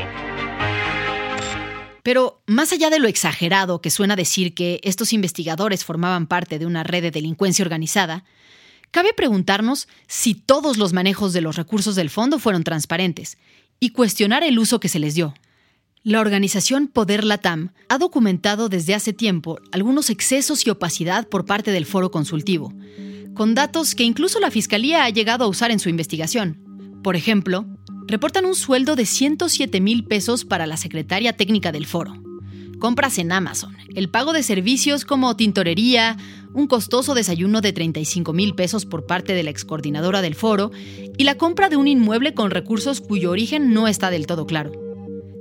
Pero 2.02 2.42
más 2.46 2.72
allá 2.72 2.90
de 2.90 2.98
lo 2.98 3.06
exagerado 3.06 3.80
que 3.80 3.90
suena 3.90 4.16
decir 4.16 4.54
que 4.54 4.80
estos 4.82 5.12
investigadores 5.12 5.84
formaban 5.84 6.26
parte 6.26 6.58
de 6.58 6.66
una 6.66 6.82
red 6.82 7.00
de 7.00 7.10
delincuencia 7.12 7.64
organizada, 7.64 8.24
cabe 8.90 9.12
preguntarnos 9.14 9.86
si 10.08 10.34
todos 10.34 10.78
los 10.78 10.92
manejos 10.92 11.32
de 11.32 11.42
los 11.42 11.54
recursos 11.54 11.94
del 11.94 12.10
fondo 12.10 12.40
fueron 12.40 12.64
transparentes 12.64 13.38
y 13.78 13.90
cuestionar 13.90 14.42
el 14.42 14.58
uso 14.58 14.80
que 14.80 14.88
se 14.88 14.98
les 14.98 15.14
dio. 15.14 15.32
La 16.02 16.20
organización 16.20 16.88
Poder 16.88 17.22
Latam 17.22 17.72
ha 17.88 17.98
documentado 17.98 18.68
desde 18.68 18.94
hace 18.94 19.12
tiempo 19.12 19.60
algunos 19.70 20.10
excesos 20.10 20.66
y 20.66 20.70
opacidad 20.70 21.28
por 21.28 21.44
parte 21.44 21.70
del 21.70 21.86
foro 21.86 22.10
consultivo, 22.10 22.72
con 23.36 23.54
datos 23.54 23.94
que 23.94 24.02
incluso 24.02 24.40
la 24.40 24.50
Fiscalía 24.50 25.04
ha 25.04 25.10
llegado 25.10 25.44
a 25.44 25.48
usar 25.48 25.70
en 25.70 25.78
su 25.78 25.88
investigación. 25.88 26.58
Por 27.02 27.16
ejemplo, 27.16 27.66
reportan 28.06 28.46
un 28.46 28.54
sueldo 28.54 28.96
de 28.96 29.04
107 29.04 29.80
mil 29.80 30.04
pesos 30.04 30.44
para 30.44 30.66
la 30.66 30.76
secretaria 30.76 31.34
técnica 31.34 31.70
del 31.70 31.86
foro. 31.86 32.14
Compras 32.78 33.18
en 33.18 33.32
Amazon, 33.32 33.76
el 33.94 34.08
pago 34.08 34.32
de 34.32 34.42
servicios 34.42 35.04
como 35.04 35.36
tintorería, 35.36 36.16
un 36.54 36.66
costoso 36.66 37.14
desayuno 37.14 37.60
de 37.60 37.72
35 37.72 38.32
mil 38.32 38.54
pesos 38.54 38.86
por 38.86 39.06
parte 39.06 39.34
de 39.34 39.42
la 39.42 39.50
excoordinadora 39.50 40.22
del 40.22 40.34
foro 40.34 40.70
y 41.16 41.24
la 41.24 41.36
compra 41.36 41.68
de 41.68 41.76
un 41.76 41.88
inmueble 41.88 42.34
con 42.34 42.50
recursos 42.50 43.00
cuyo 43.00 43.30
origen 43.30 43.72
no 43.72 43.86
está 43.86 44.10
del 44.10 44.26
todo 44.26 44.46
claro. 44.46 44.72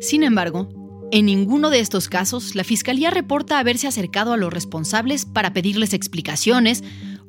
Sin 0.02 0.24
embargo, 0.24 0.70
en 1.12 1.28
ninguno 1.28 1.70
de 1.70 1.80
estos 1.80 2.10
casos 2.10 2.56
la 2.56 2.64
Fiscalía 2.64 3.10
reporta 3.10 3.60
haberse 3.60 3.88
acercado 3.88 4.34
a 4.34 4.38
los 4.38 4.52
responsables 4.52 5.26
para 5.26 5.54
pedirles 5.54 5.94
explicaciones 5.94 6.84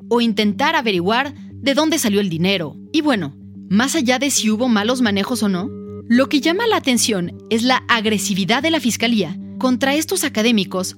o 0.09 0.21
intentar 0.21 0.75
averiguar 0.75 1.35
de 1.53 1.75
dónde 1.75 1.99
salió 1.99 2.21
el 2.21 2.29
dinero. 2.29 2.77
Y 2.93 3.01
bueno, 3.01 3.35
más 3.69 3.95
allá 3.95 4.19
de 4.19 4.31
si 4.31 4.51
hubo 4.51 4.69
malos 4.69 5.03
manejos 5.03 5.43
o 5.43 5.49
no, 5.49 5.69
lo 6.09 6.29
que 6.29 6.41
llama 6.41 6.67
la 6.67 6.77
atención 6.77 7.37
es 7.51 7.63
la 7.63 7.83
agresividad 7.89 8.63
de 8.63 8.71
la 8.71 8.81
Fiscalía 8.81 9.37
contra 9.59 9.95
estos 9.95 10.23
académicos. 10.23 10.95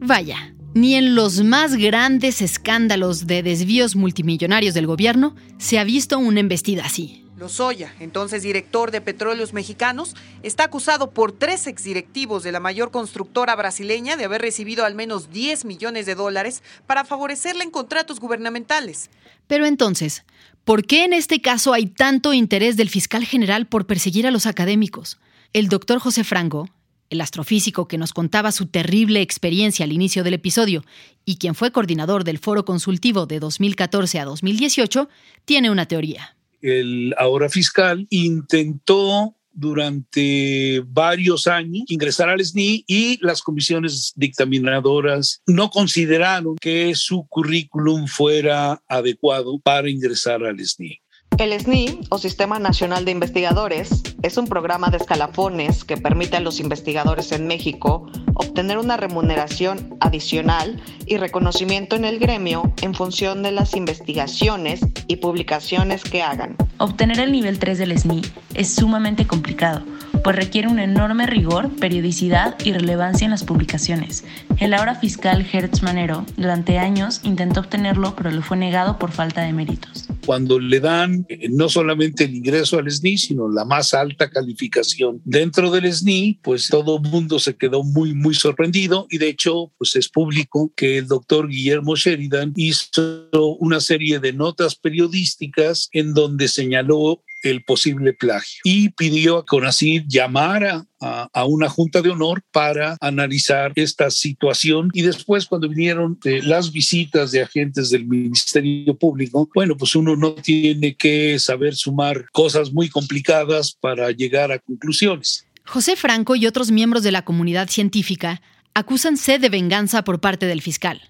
Vaya, 0.00 0.54
ni 0.74 0.94
en 0.94 1.14
los 1.14 1.42
más 1.42 1.74
grandes 1.74 2.40
escándalos 2.40 3.26
de 3.26 3.42
desvíos 3.42 3.96
multimillonarios 3.96 4.74
del 4.74 4.86
gobierno 4.86 5.34
se 5.58 5.78
ha 5.78 5.84
visto 5.84 6.18
una 6.18 6.40
embestida 6.40 6.84
así. 6.84 7.24
Lozoya, 7.38 7.94
entonces 8.00 8.42
director 8.42 8.90
de 8.90 9.00
Petróleos 9.00 9.52
Mexicanos, 9.52 10.16
está 10.42 10.64
acusado 10.64 11.12
por 11.12 11.30
tres 11.30 11.68
exdirectivos 11.68 12.42
de 12.42 12.50
la 12.50 12.58
mayor 12.58 12.90
constructora 12.90 13.54
brasileña 13.54 14.16
de 14.16 14.24
haber 14.24 14.40
recibido 14.40 14.84
al 14.84 14.96
menos 14.96 15.30
10 15.30 15.64
millones 15.64 16.04
de 16.04 16.16
dólares 16.16 16.62
para 16.86 17.04
favorecerle 17.04 17.62
en 17.62 17.70
contratos 17.70 18.18
gubernamentales. 18.18 19.08
Pero 19.46 19.66
entonces, 19.66 20.24
¿por 20.64 20.84
qué 20.84 21.04
en 21.04 21.12
este 21.12 21.40
caso 21.40 21.72
hay 21.72 21.86
tanto 21.86 22.32
interés 22.32 22.76
del 22.76 22.90
fiscal 22.90 23.24
general 23.24 23.66
por 23.66 23.86
perseguir 23.86 24.26
a 24.26 24.32
los 24.32 24.46
académicos? 24.46 25.18
El 25.52 25.68
doctor 25.68 26.00
José 26.00 26.24
Franco, 26.24 26.68
el 27.08 27.20
astrofísico 27.20 27.86
que 27.86 27.98
nos 27.98 28.12
contaba 28.12 28.50
su 28.50 28.66
terrible 28.66 29.20
experiencia 29.20 29.84
al 29.84 29.92
inicio 29.92 30.24
del 30.24 30.34
episodio 30.34 30.84
y 31.24 31.36
quien 31.36 31.54
fue 31.54 31.70
coordinador 31.70 32.24
del 32.24 32.38
foro 32.38 32.64
consultivo 32.64 33.26
de 33.26 33.38
2014 33.38 34.18
a 34.18 34.24
2018, 34.24 35.08
tiene 35.44 35.70
una 35.70 35.86
teoría 35.86 36.34
el 36.62 37.14
ahora 37.18 37.48
fiscal 37.48 38.06
intentó 38.10 39.34
durante 39.58 40.84
varios 40.86 41.48
años 41.48 41.84
ingresar 41.88 42.28
al 42.28 42.44
SNI 42.44 42.84
y 42.86 43.18
las 43.24 43.42
comisiones 43.42 44.12
dictaminadoras 44.14 45.42
no 45.46 45.68
consideraron 45.70 46.56
que 46.60 46.94
su 46.94 47.26
currículum 47.28 48.06
fuera 48.06 48.80
adecuado 48.86 49.58
para 49.58 49.90
ingresar 49.90 50.44
al 50.44 50.64
SNI. 50.64 51.00
El 51.36 51.52
SNI, 51.52 52.00
o 52.10 52.18
Sistema 52.18 52.58
Nacional 52.58 53.04
de 53.04 53.12
Investigadores, 53.12 54.02
es 54.22 54.36
un 54.36 54.46
programa 54.48 54.90
de 54.90 54.96
escalafones 54.96 55.84
que 55.84 55.96
permite 55.96 56.36
a 56.36 56.40
los 56.40 56.58
investigadores 56.58 57.30
en 57.30 57.46
México 57.46 58.10
obtener 58.34 58.78
una 58.78 58.96
remuneración 58.96 59.96
adicional 60.00 60.82
y 61.06 61.16
reconocimiento 61.16 61.94
en 61.94 62.04
el 62.04 62.18
gremio 62.18 62.72
en 62.82 62.94
función 62.94 63.42
de 63.42 63.52
las 63.52 63.76
investigaciones 63.76 64.80
y 65.06 65.16
publicaciones 65.16 66.02
que 66.02 66.22
hagan. 66.22 66.56
Obtener 66.78 67.20
el 67.20 67.30
nivel 67.30 67.58
3 67.58 67.78
del 67.78 67.96
SNI 67.96 68.22
es 68.54 68.74
sumamente 68.74 69.26
complicado 69.26 69.82
pues 70.22 70.36
requiere 70.36 70.68
un 70.68 70.78
enorme 70.78 71.26
rigor, 71.26 71.70
periodicidad 71.76 72.56
y 72.64 72.72
relevancia 72.72 73.24
en 73.24 73.30
las 73.30 73.44
publicaciones. 73.44 74.24
El 74.58 74.74
ahora 74.74 74.94
fiscal 74.94 75.46
Hertz 75.50 75.82
Manero 75.82 76.26
durante 76.36 76.78
años 76.78 77.20
intentó 77.22 77.60
obtenerlo, 77.60 78.14
pero 78.16 78.30
le 78.30 78.42
fue 78.42 78.56
negado 78.56 78.98
por 78.98 79.12
falta 79.12 79.42
de 79.42 79.52
méritos. 79.52 80.08
Cuando 80.26 80.58
le 80.58 80.80
dan 80.80 81.24
eh, 81.28 81.48
no 81.50 81.68
solamente 81.68 82.24
el 82.24 82.34
ingreso 82.34 82.78
al 82.78 82.90
SNI, 82.90 83.18
sino 83.18 83.48
la 83.48 83.64
más 83.64 83.94
alta 83.94 84.28
calificación 84.28 85.22
dentro 85.24 85.70
del 85.70 85.90
SNI, 85.92 86.40
pues 86.42 86.68
todo 86.68 87.00
el 87.02 87.10
mundo 87.10 87.38
se 87.38 87.56
quedó 87.56 87.82
muy, 87.82 88.14
muy 88.14 88.34
sorprendido 88.34 89.06
y 89.10 89.18
de 89.18 89.28
hecho, 89.28 89.72
pues 89.78 89.96
es 89.96 90.08
público 90.08 90.72
que 90.76 90.98
el 90.98 91.06
doctor 91.06 91.48
Guillermo 91.48 91.96
Sheridan 91.96 92.52
hizo 92.56 93.28
una 93.60 93.80
serie 93.80 94.18
de 94.18 94.32
notas 94.32 94.74
periodísticas 94.74 95.88
en 95.92 96.14
donde 96.14 96.48
señaló 96.48 97.22
el 97.42 97.62
posible 97.62 98.12
plagio 98.12 98.60
y 98.64 98.90
pidió 98.90 99.38
a 99.38 99.46
CONACYT 99.46 100.04
llamara 100.08 100.86
a, 101.00 101.44
una 101.44 101.68
junta 101.68 102.02
de 102.02 102.10
honor 102.10 102.42
para 102.50 102.96
analizar 103.00 103.72
esta 103.76 104.10
situación 104.10 104.90
y 104.92 105.02
después 105.02 105.46
cuando 105.46 105.68
vinieron 105.68 106.18
eh, 106.24 106.40
las 106.42 106.72
visitas 106.72 107.30
de 107.30 107.42
agentes 107.42 107.90
del 107.90 108.06
Ministerio 108.06 108.96
Público, 108.96 109.48
bueno, 109.54 109.76
pues 109.76 109.94
uno 109.94 110.16
no 110.16 110.34
tiene 110.34 110.96
que 110.96 111.38
saber 111.38 111.74
sumar 111.76 112.26
cosas 112.32 112.72
muy 112.72 112.88
complicadas 112.88 113.76
para 113.80 114.10
llegar 114.10 114.50
a 114.50 114.58
conclusiones. 114.58 115.46
José 115.64 115.96
Franco 115.96 116.34
y 116.34 116.46
otros 116.46 116.70
miembros 116.70 117.02
de 117.02 117.12
la 117.12 117.22
comunidad 117.22 117.68
científica 117.68 118.40
acusan 118.74 119.16
sed 119.16 119.40
de 119.40 119.48
venganza 119.48 120.02
por 120.02 120.20
parte 120.20 120.46
del 120.46 120.62
fiscal. 120.62 121.02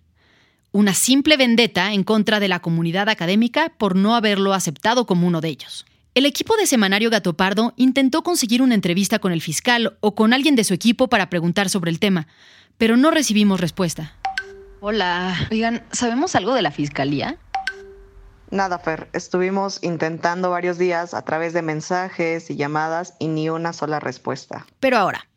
Una 0.73 0.95
simple 0.95 1.37
vendetta 1.37 1.93
en 1.93 2.05
contra 2.05 2.41
de 2.41 2.49
la 2.49 2.61
comunidad 2.61 3.09
académica 3.09 3.73
por 3.79 3.97
no 3.97 4.14
haberlo 4.14 4.53
aceptado 4.53 5.07
como 5.07 5.27
uno 5.27 5.41
de 5.41 5.49
ellos. 5.49 5.87
El 6.18 6.26
equipo 6.26 6.57
de 6.57 6.66
Semanario 6.66 7.11
Gato 7.11 7.35
Pardo 7.35 7.74
intentó 7.76 8.24
conseguir 8.24 8.61
una 8.61 8.74
entrevista 8.74 9.20
con 9.20 9.31
el 9.31 9.40
fiscal 9.40 9.98
o 10.00 10.16
con 10.16 10.33
alguien 10.33 10.57
de 10.57 10.64
su 10.64 10.74
equipo 10.74 11.07
para 11.07 11.31
preguntar 11.31 11.68
sobre 11.68 11.92
el 11.92 12.00
tema, 12.00 12.26
pero 12.76 12.96
no 12.96 13.12
recibimos 13.12 13.61
respuesta. 13.61 14.16
Hola, 14.81 15.37
oigan, 15.52 15.85
¿sabemos 15.92 16.35
algo 16.35 16.54
de 16.54 16.62
la 16.62 16.72
fiscalía? 16.72 17.38
Nada, 18.50 18.81
Fer. 18.81 19.09
Estuvimos 19.12 19.78
intentando 19.81 20.50
varios 20.50 20.76
días 20.76 21.14
a 21.14 21.22
través 21.22 21.52
de 21.52 21.62
mensajes 21.62 22.50
y 22.50 22.57
llamadas 22.57 23.14
y 23.20 23.28
ni 23.28 23.48
una 23.48 23.72
sola 23.72 24.00
respuesta. 24.00 24.66
Pero 24.81 24.98
ahora, 24.98 25.28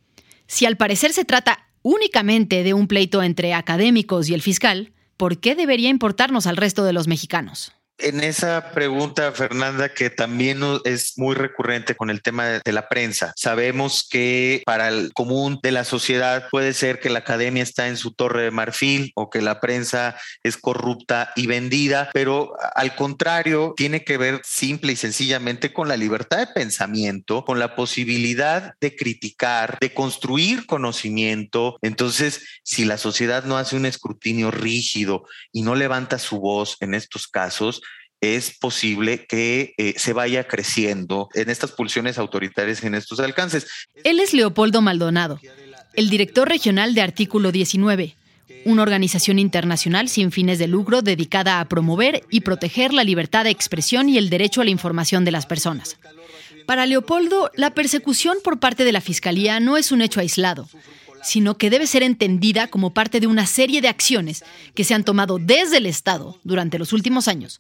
si 0.47 0.65
al 0.65 0.77
parecer 0.77 1.13
se 1.13 1.25
trata 1.25 1.59
únicamente 1.83 2.63
de 2.63 2.73
un 2.73 2.87
pleito 2.87 3.21
entre 3.21 3.53
académicos 3.53 4.29
y 4.29 4.33
el 4.33 4.41
fiscal, 4.41 4.93
¿por 5.15 5.39
qué 5.39 5.53
debería 5.53 5.89
importarnos 5.89 6.47
al 6.47 6.57
resto 6.57 6.83
de 6.85 6.93
los 6.93 7.07
mexicanos? 7.07 7.71
En 8.03 8.23
esa 8.23 8.71
pregunta, 8.71 9.31
Fernanda, 9.31 9.93
que 9.93 10.09
también 10.09 10.61
es 10.85 11.17
muy 11.17 11.35
recurrente 11.35 11.95
con 11.95 12.09
el 12.09 12.23
tema 12.23 12.45
de 12.45 12.71
la 12.71 12.89
prensa, 12.89 13.31
sabemos 13.35 14.07
que 14.09 14.63
para 14.65 14.87
el 14.87 15.13
común 15.13 15.59
de 15.61 15.71
la 15.71 15.83
sociedad 15.83 16.47
puede 16.49 16.73
ser 16.73 16.99
que 16.99 17.11
la 17.11 17.19
academia 17.19 17.61
está 17.61 17.87
en 17.89 17.97
su 17.97 18.11
torre 18.13 18.43
de 18.43 18.51
marfil 18.51 19.11
o 19.13 19.29
que 19.29 19.41
la 19.41 19.59
prensa 19.59 20.15
es 20.41 20.57
corrupta 20.57 21.31
y 21.35 21.45
vendida, 21.45 22.09
pero 22.11 22.53
al 22.73 22.95
contrario, 22.95 23.75
tiene 23.77 24.03
que 24.03 24.17
ver 24.17 24.41
simple 24.43 24.93
y 24.93 24.95
sencillamente 24.95 25.71
con 25.71 25.87
la 25.87 25.97
libertad 25.97 26.39
de 26.39 26.47
pensamiento, 26.47 27.45
con 27.45 27.59
la 27.59 27.75
posibilidad 27.75 28.73
de 28.81 28.95
criticar, 28.95 29.77
de 29.79 29.93
construir 29.93 30.65
conocimiento. 30.65 31.77
Entonces, 31.83 32.41
si 32.63 32.83
la 32.83 32.97
sociedad 32.97 33.43
no 33.43 33.57
hace 33.57 33.75
un 33.75 33.85
escrutinio 33.85 34.49
rígido 34.49 35.25
y 35.51 35.61
no 35.61 35.75
levanta 35.75 36.17
su 36.17 36.39
voz 36.39 36.77
en 36.79 36.95
estos 36.95 37.27
casos, 37.27 37.83
es 38.21 38.55
posible 38.57 39.25
que 39.25 39.73
eh, 39.77 39.95
se 39.97 40.13
vaya 40.13 40.47
creciendo 40.47 41.29
en 41.33 41.49
estas 41.49 41.71
pulsiones 41.71 42.19
autoritarias, 42.19 42.83
en 42.83 42.93
estos 42.93 43.19
alcances. 43.19 43.67
Él 44.03 44.19
es 44.19 44.33
Leopoldo 44.33 44.81
Maldonado, 44.81 45.39
el 45.95 46.09
director 46.09 46.47
regional 46.47 46.93
de 46.93 47.01
Artículo 47.01 47.51
19, 47.51 48.15
una 48.65 48.83
organización 48.83 49.39
internacional 49.39 50.07
sin 50.07 50.31
fines 50.31 50.59
de 50.59 50.67
lucro 50.67 51.01
dedicada 51.01 51.59
a 51.59 51.67
promover 51.67 52.23
y 52.29 52.41
proteger 52.41 52.93
la 52.93 53.03
libertad 53.03 53.43
de 53.43 53.49
expresión 53.49 54.07
y 54.07 54.19
el 54.19 54.29
derecho 54.29 54.61
a 54.61 54.65
la 54.65 54.69
información 54.69 55.25
de 55.25 55.31
las 55.31 55.47
personas. 55.47 55.97
Para 56.67 56.85
Leopoldo, 56.85 57.49
la 57.55 57.71
persecución 57.71 58.37
por 58.43 58.59
parte 58.59 58.83
de 58.83 58.91
la 58.91 59.01
Fiscalía 59.01 59.59
no 59.59 59.77
es 59.77 59.91
un 59.91 60.01
hecho 60.01 60.19
aislado, 60.19 60.69
sino 61.23 61.57
que 61.57 61.69
debe 61.69 61.87
ser 61.87 62.03
entendida 62.03 62.67
como 62.67 62.93
parte 62.93 63.19
de 63.19 63.27
una 63.27 63.45
serie 63.45 63.81
de 63.81 63.87
acciones 63.87 64.43
que 64.73 64.83
se 64.83 64.93
han 64.93 65.03
tomado 65.03 65.39
desde 65.39 65.77
el 65.77 65.85
Estado 65.85 66.37
durante 66.43 66.79
los 66.79 66.93
últimos 66.93 67.27
años 67.27 67.59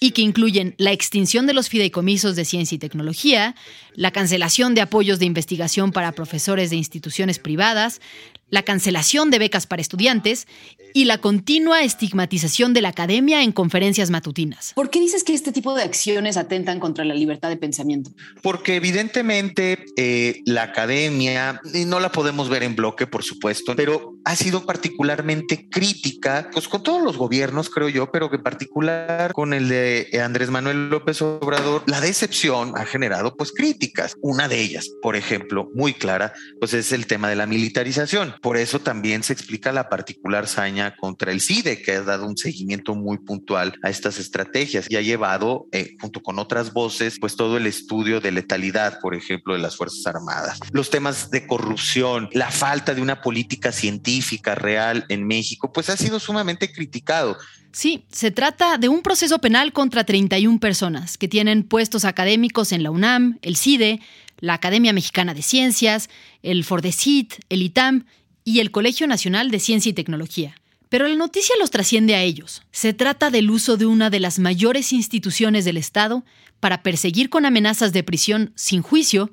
y 0.00 0.12
que 0.12 0.22
incluyen 0.22 0.74
la 0.78 0.92
extinción 0.92 1.46
de 1.46 1.54
los 1.54 1.68
fideicomisos 1.68 2.36
de 2.36 2.44
ciencia 2.44 2.76
y 2.76 2.78
tecnología, 2.78 3.54
la 3.94 4.12
cancelación 4.12 4.74
de 4.74 4.80
apoyos 4.80 5.18
de 5.18 5.26
investigación 5.26 5.90
para 5.92 6.12
profesores 6.12 6.70
de 6.70 6.76
instituciones 6.76 7.38
privadas, 7.38 8.00
la 8.50 8.62
cancelación 8.62 9.30
de 9.30 9.38
becas 9.38 9.66
para 9.66 9.82
estudiantes 9.82 10.46
y 10.94 11.04
la 11.04 11.18
continua 11.18 11.82
estigmatización 11.82 12.72
de 12.74 12.82
la 12.82 12.88
academia 12.88 13.42
en 13.42 13.52
conferencias 13.52 14.10
matutinas. 14.10 14.72
¿Por 14.74 14.90
qué 14.90 15.00
dices 15.00 15.24
que 15.24 15.34
este 15.34 15.52
tipo 15.52 15.74
de 15.74 15.82
acciones 15.82 16.36
atentan 16.36 16.80
contra 16.80 17.04
la 17.04 17.14
libertad 17.14 17.48
de 17.48 17.56
pensamiento? 17.56 18.10
Porque 18.42 18.76
evidentemente 18.76 19.84
eh, 19.96 20.40
la 20.46 20.62
academia, 20.64 21.60
y 21.74 21.84
no 21.84 22.00
la 22.00 22.10
podemos 22.10 22.48
ver 22.48 22.62
en 22.62 22.74
bloque, 22.74 23.06
por 23.06 23.22
supuesto, 23.22 23.74
pero 23.76 24.14
ha 24.24 24.36
sido 24.36 24.64
particularmente 24.64 25.68
crítica, 25.70 26.50
pues 26.52 26.68
con 26.68 26.82
todos 26.82 27.02
los 27.02 27.16
gobiernos, 27.16 27.70
creo 27.70 27.88
yo, 27.88 28.10
pero 28.10 28.30
que 28.30 28.36
en 28.36 28.42
particular 28.42 29.32
con 29.32 29.52
el 29.52 29.68
de 29.68 30.08
Andrés 30.22 30.50
Manuel 30.50 30.88
López 30.88 31.20
Obrador, 31.22 31.82
la 31.86 32.00
decepción 32.00 32.72
ha 32.76 32.84
generado 32.84 33.36
pues 33.36 33.52
críticas. 33.52 34.16
Una 34.20 34.48
de 34.48 34.60
ellas, 34.60 34.88
por 35.02 35.16
ejemplo, 35.16 35.68
muy 35.74 35.94
clara, 35.94 36.32
pues 36.60 36.74
es 36.74 36.92
el 36.92 37.06
tema 37.06 37.28
de 37.28 37.36
la 37.36 37.46
militarización. 37.46 38.34
Por 38.40 38.56
eso 38.56 38.80
también 38.80 39.22
se 39.22 39.32
explica 39.32 39.72
la 39.72 39.88
particular 39.88 40.46
saña 40.46 40.96
contra 40.96 41.32
el 41.32 41.40
CIDE, 41.40 41.82
que 41.82 41.92
ha 41.92 42.02
dado 42.02 42.26
un 42.26 42.36
seguimiento 42.36 42.94
muy 42.94 43.18
puntual 43.18 43.74
a 43.82 43.90
estas 43.90 44.18
estrategias 44.18 44.86
y 44.88 44.96
ha 44.96 45.00
llevado, 45.00 45.66
eh, 45.72 45.96
junto 46.00 46.22
con 46.22 46.38
otras 46.38 46.72
voces, 46.72 47.18
pues 47.20 47.36
todo 47.36 47.56
el 47.56 47.66
estudio 47.66 48.20
de 48.20 48.32
letalidad, 48.32 49.00
por 49.00 49.14
ejemplo, 49.14 49.54
de 49.54 49.60
las 49.60 49.76
Fuerzas 49.76 50.06
Armadas. 50.06 50.58
Los 50.72 50.90
temas 50.90 51.30
de 51.30 51.46
corrupción, 51.46 52.28
la 52.32 52.50
falta 52.50 52.94
de 52.94 53.02
una 53.02 53.20
política 53.20 53.72
científica 53.72 54.54
real 54.54 55.04
en 55.08 55.26
México, 55.26 55.72
pues 55.72 55.90
ha 55.90 55.96
sido 55.96 56.20
sumamente 56.20 56.72
criticado. 56.72 57.36
Sí, 57.72 58.04
se 58.10 58.30
trata 58.30 58.78
de 58.78 58.88
un 58.88 59.02
proceso 59.02 59.38
penal 59.40 59.72
contra 59.72 60.04
31 60.04 60.58
personas 60.58 61.18
que 61.18 61.28
tienen 61.28 61.62
puestos 61.62 62.04
académicos 62.04 62.72
en 62.72 62.82
la 62.82 62.90
UNAM, 62.90 63.38
el 63.42 63.56
CIDE, 63.56 64.00
la 64.40 64.54
Academia 64.54 64.92
Mexicana 64.92 65.34
de 65.34 65.42
Ciencias, 65.42 66.08
el 66.42 66.64
FORDECIT, 66.64 67.34
el 67.48 67.62
ITAM 67.62 68.06
y 68.48 68.60
el 68.60 68.70
Colegio 68.70 69.06
Nacional 69.06 69.50
de 69.50 69.60
Ciencia 69.60 69.90
y 69.90 69.92
Tecnología. 69.92 70.54
Pero 70.88 71.06
la 71.06 71.14
noticia 71.16 71.54
los 71.60 71.70
trasciende 71.70 72.14
a 72.14 72.22
ellos. 72.22 72.62
Se 72.70 72.94
trata 72.94 73.30
del 73.30 73.50
uso 73.50 73.76
de 73.76 73.84
una 73.84 74.08
de 74.08 74.20
las 74.20 74.38
mayores 74.38 74.94
instituciones 74.94 75.66
del 75.66 75.76
Estado 75.76 76.24
para 76.58 76.82
perseguir 76.82 77.28
con 77.28 77.44
amenazas 77.44 77.92
de 77.92 78.02
prisión 78.02 78.52
sin 78.54 78.80
juicio 78.80 79.30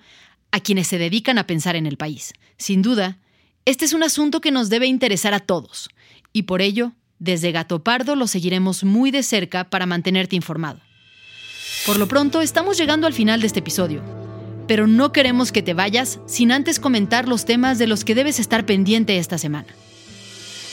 a 0.52 0.60
quienes 0.60 0.88
se 0.88 0.98
dedican 0.98 1.38
a 1.38 1.48
pensar 1.48 1.78
en 1.78 1.86
el 1.86 1.96
país. 1.96 2.34
Sin 2.58 2.82
duda, 2.82 3.18
este 3.64 3.86
es 3.86 3.94
un 3.94 4.04
asunto 4.04 4.42
que 4.42 4.52
nos 4.52 4.68
debe 4.68 4.86
interesar 4.86 5.34
a 5.34 5.40
todos, 5.40 5.88
y 6.34 6.44
por 6.44 6.62
ello, 6.62 6.92
desde 7.18 7.54
Gato 7.54 7.86
Pardo 7.86 8.18
lo 8.18 8.28
seguiremos 8.28 8.84
muy 8.84 9.12
de 9.12 9.24
cerca 9.24 9.70
para 9.70 9.86
mantenerte 9.86 10.36
informado. 10.36 10.82
Por 11.86 12.00
lo 12.00 12.10
pronto, 12.10 12.42
estamos 12.42 12.78
llegando 12.78 13.08
al 13.08 13.14
final 13.14 13.40
de 13.40 13.48
este 13.48 13.60
episodio 13.60 14.25
pero 14.68 14.88
no 14.88 15.12
queremos 15.12 15.52
que 15.52 15.62
te 15.62 15.74
vayas 15.74 16.20
sin 16.26 16.52
antes 16.52 16.80
comentar 16.80 17.28
los 17.28 17.46
temas 17.46 17.78
de 17.78 17.88
los 17.88 18.04
que 18.04 18.16
debes 18.16 18.40
estar 18.40 18.66
pendiente 18.66 19.18
esta 19.18 19.38
semana. 19.38 19.68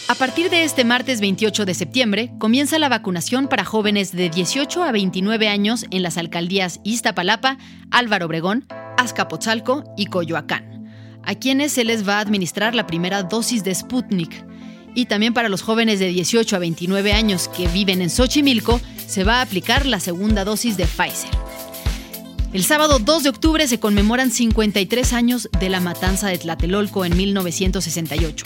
A 0.09 0.15
partir 0.15 0.51
de 0.51 0.65
este 0.65 0.85
martes 0.85 1.21
28 1.21 1.65
de 1.65 1.75
septiembre 1.75 2.33
comienza 2.39 2.79
la 2.79 2.89
vacunación 2.89 3.49
para 3.49 3.65
jóvenes 3.65 4.13
de 4.13 4.29
18 4.29 4.83
a 4.83 4.93
29 4.93 5.49
años 5.49 5.87
en 5.91 6.03
las 6.03 6.19
alcaldías 6.19 6.81
Iztapalapa, 6.83 7.57
Álvaro 7.91 8.27
Obregón, 8.27 8.67
Azcapotzalco 8.99 9.85
y 9.97 10.07
Coyoacán, 10.07 10.93
a 11.23 11.35
quienes 11.37 11.73
se 11.73 11.85
les 11.85 12.07
va 12.07 12.17
a 12.19 12.21
administrar 12.21 12.75
la 12.75 12.87
primera 12.87 13.23
dosis 13.23 13.65
de 13.65 13.75
Sputnik. 13.75 14.45
Y 14.95 15.07
también 15.07 15.33
para 15.33 15.49
los 15.49 15.63
jóvenes 15.63 15.99
de 15.99 16.09
18 16.09 16.57
a 16.57 16.59
29 16.59 17.13
años 17.13 17.49
que 17.49 17.69
viven 17.69 18.03
en 18.03 18.11
Xochimilco 18.11 18.81
se 19.07 19.25
va 19.25 19.37
a 19.39 19.43
aplicar 19.43 19.87
la 19.87 20.01
segunda 20.01 20.45
dosis 20.45 20.77
de 20.77 20.85
Pfizer. 20.85 21.31
El 22.53 22.65
sábado 22.65 22.99
2 22.99 23.23
de 23.23 23.31
octubre 23.31 23.67
se 23.67 23.81
conmemoran 23.81 24.31
53 24.31 25.15
años 25.15 25.49
de 25.59 25.71
la 25.71 25.81
matanza 25.81 26.29
de 26.29 26.37
Tlatelolco 26.37 27.07
en 27.07 27.17
1968. 27.17 28.45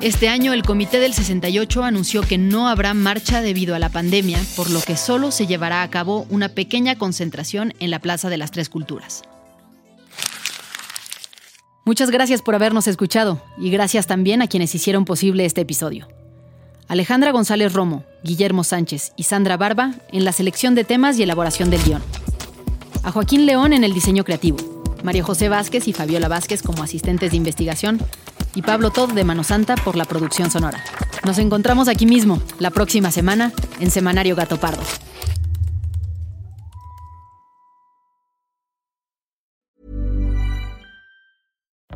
Este 0.00 0.28
año 0.28 0.52
el 0.52 0.62
Comité 0.62 1.00
del 1.00 1.12
68 1.12 1.82
anunció 1.82 2.22
que 2.22 2.38
no 2.38 2.68
habrá 2.68 2.94
marcha 2.94 3.42
debido 3.42 3.74
a 3.74 3.80
la 3.80 3.88
pandemia, 3.88 4.38
por 4.54 4.70
lo 4.70 4.80
que 4.80 4.96
solo 4.96 5.32
se 5.32 5.48
llevará 5.48 5.82
a 5.82 5.90
cabo 5.90 6.24
una 6.30 6.50
pequeña 6.50 6.96
concentración 6.96 7.74
en 7.80 7.90
la 7.90 7.98
Plaza 7.98 8.30
de 8.30 8.36
las 8.36 8.52
Tres 8.52 8.68
Culturas. 8.68 9.22
Muchas 11.84 12.12
gracias 12.12 12.42
por 12.42 12.54
habernos 12.54 12.86
escuchado 12.86 13.42
y 13.58 13.70
gracias 13.70 14.06
también 14.06 14.40
a 14.40 14.46
quienes 14.46 14.72
hicieron 14.72 15.04
posible 15.04 15.44
este 15.44 15.62
episodio. 15.62 16.06
Alejandra 16.86 17.32
González 17.32 17.72
Romo, 17.72 18.04
Guillermo 18.22 18.62
Sánchez 18.62 19.12
y 19.16 19.24
Sandra 19.24 19.56
Barba 19.56 19.96
en 20.12 20.24
la 20.24 20.30
selección 20.30 20.76
de 20.76 20.84
temas 20.84 21.18
y 21.18 21.24
elaboración 21.24 21.70
del 21.70 21.82
guion 21.82 22.02
a 23.02 23.10
Joaquín 23.10 23.46
León 23.46 23.72
en 23.72 23.84
el 23.84 23.92
diseño 23.92 24.24
creativo, 24.24 24.58
María 25.02 25.24
José 25.24 25.48
Vázquez 25.48 25.88
y 25.88 25.92
Fabiola 25.92 26.28
Vázquez 26.28 26.62
como 26.62 26.82
asistentes 26.82 27.32
de 27.32 27.36
investigación 27.36 28.00
y 28.54 28.62
Pablo 28.62 28.90
Todd 28.90 29.12
de 29.12 29.24
Mano 29.24 29.44
Santa 29.44 29.74
por 29.76 29.96
la 29.96 30.04
producción 30.04 30.50
sonora. 30.50 30.82
Nos 31.24 31.38
encontramos 31.38 31.88
aquí 31.88 32.06
mismo, 32.06 32.40
la 32.58 32.70
próxima 32.70 33.10
semana, 33.10 33.52
en 33.80 33.90
Semanario 33.90 34.36
Gato 34.36 34.58
Pardo. 34.58 34.82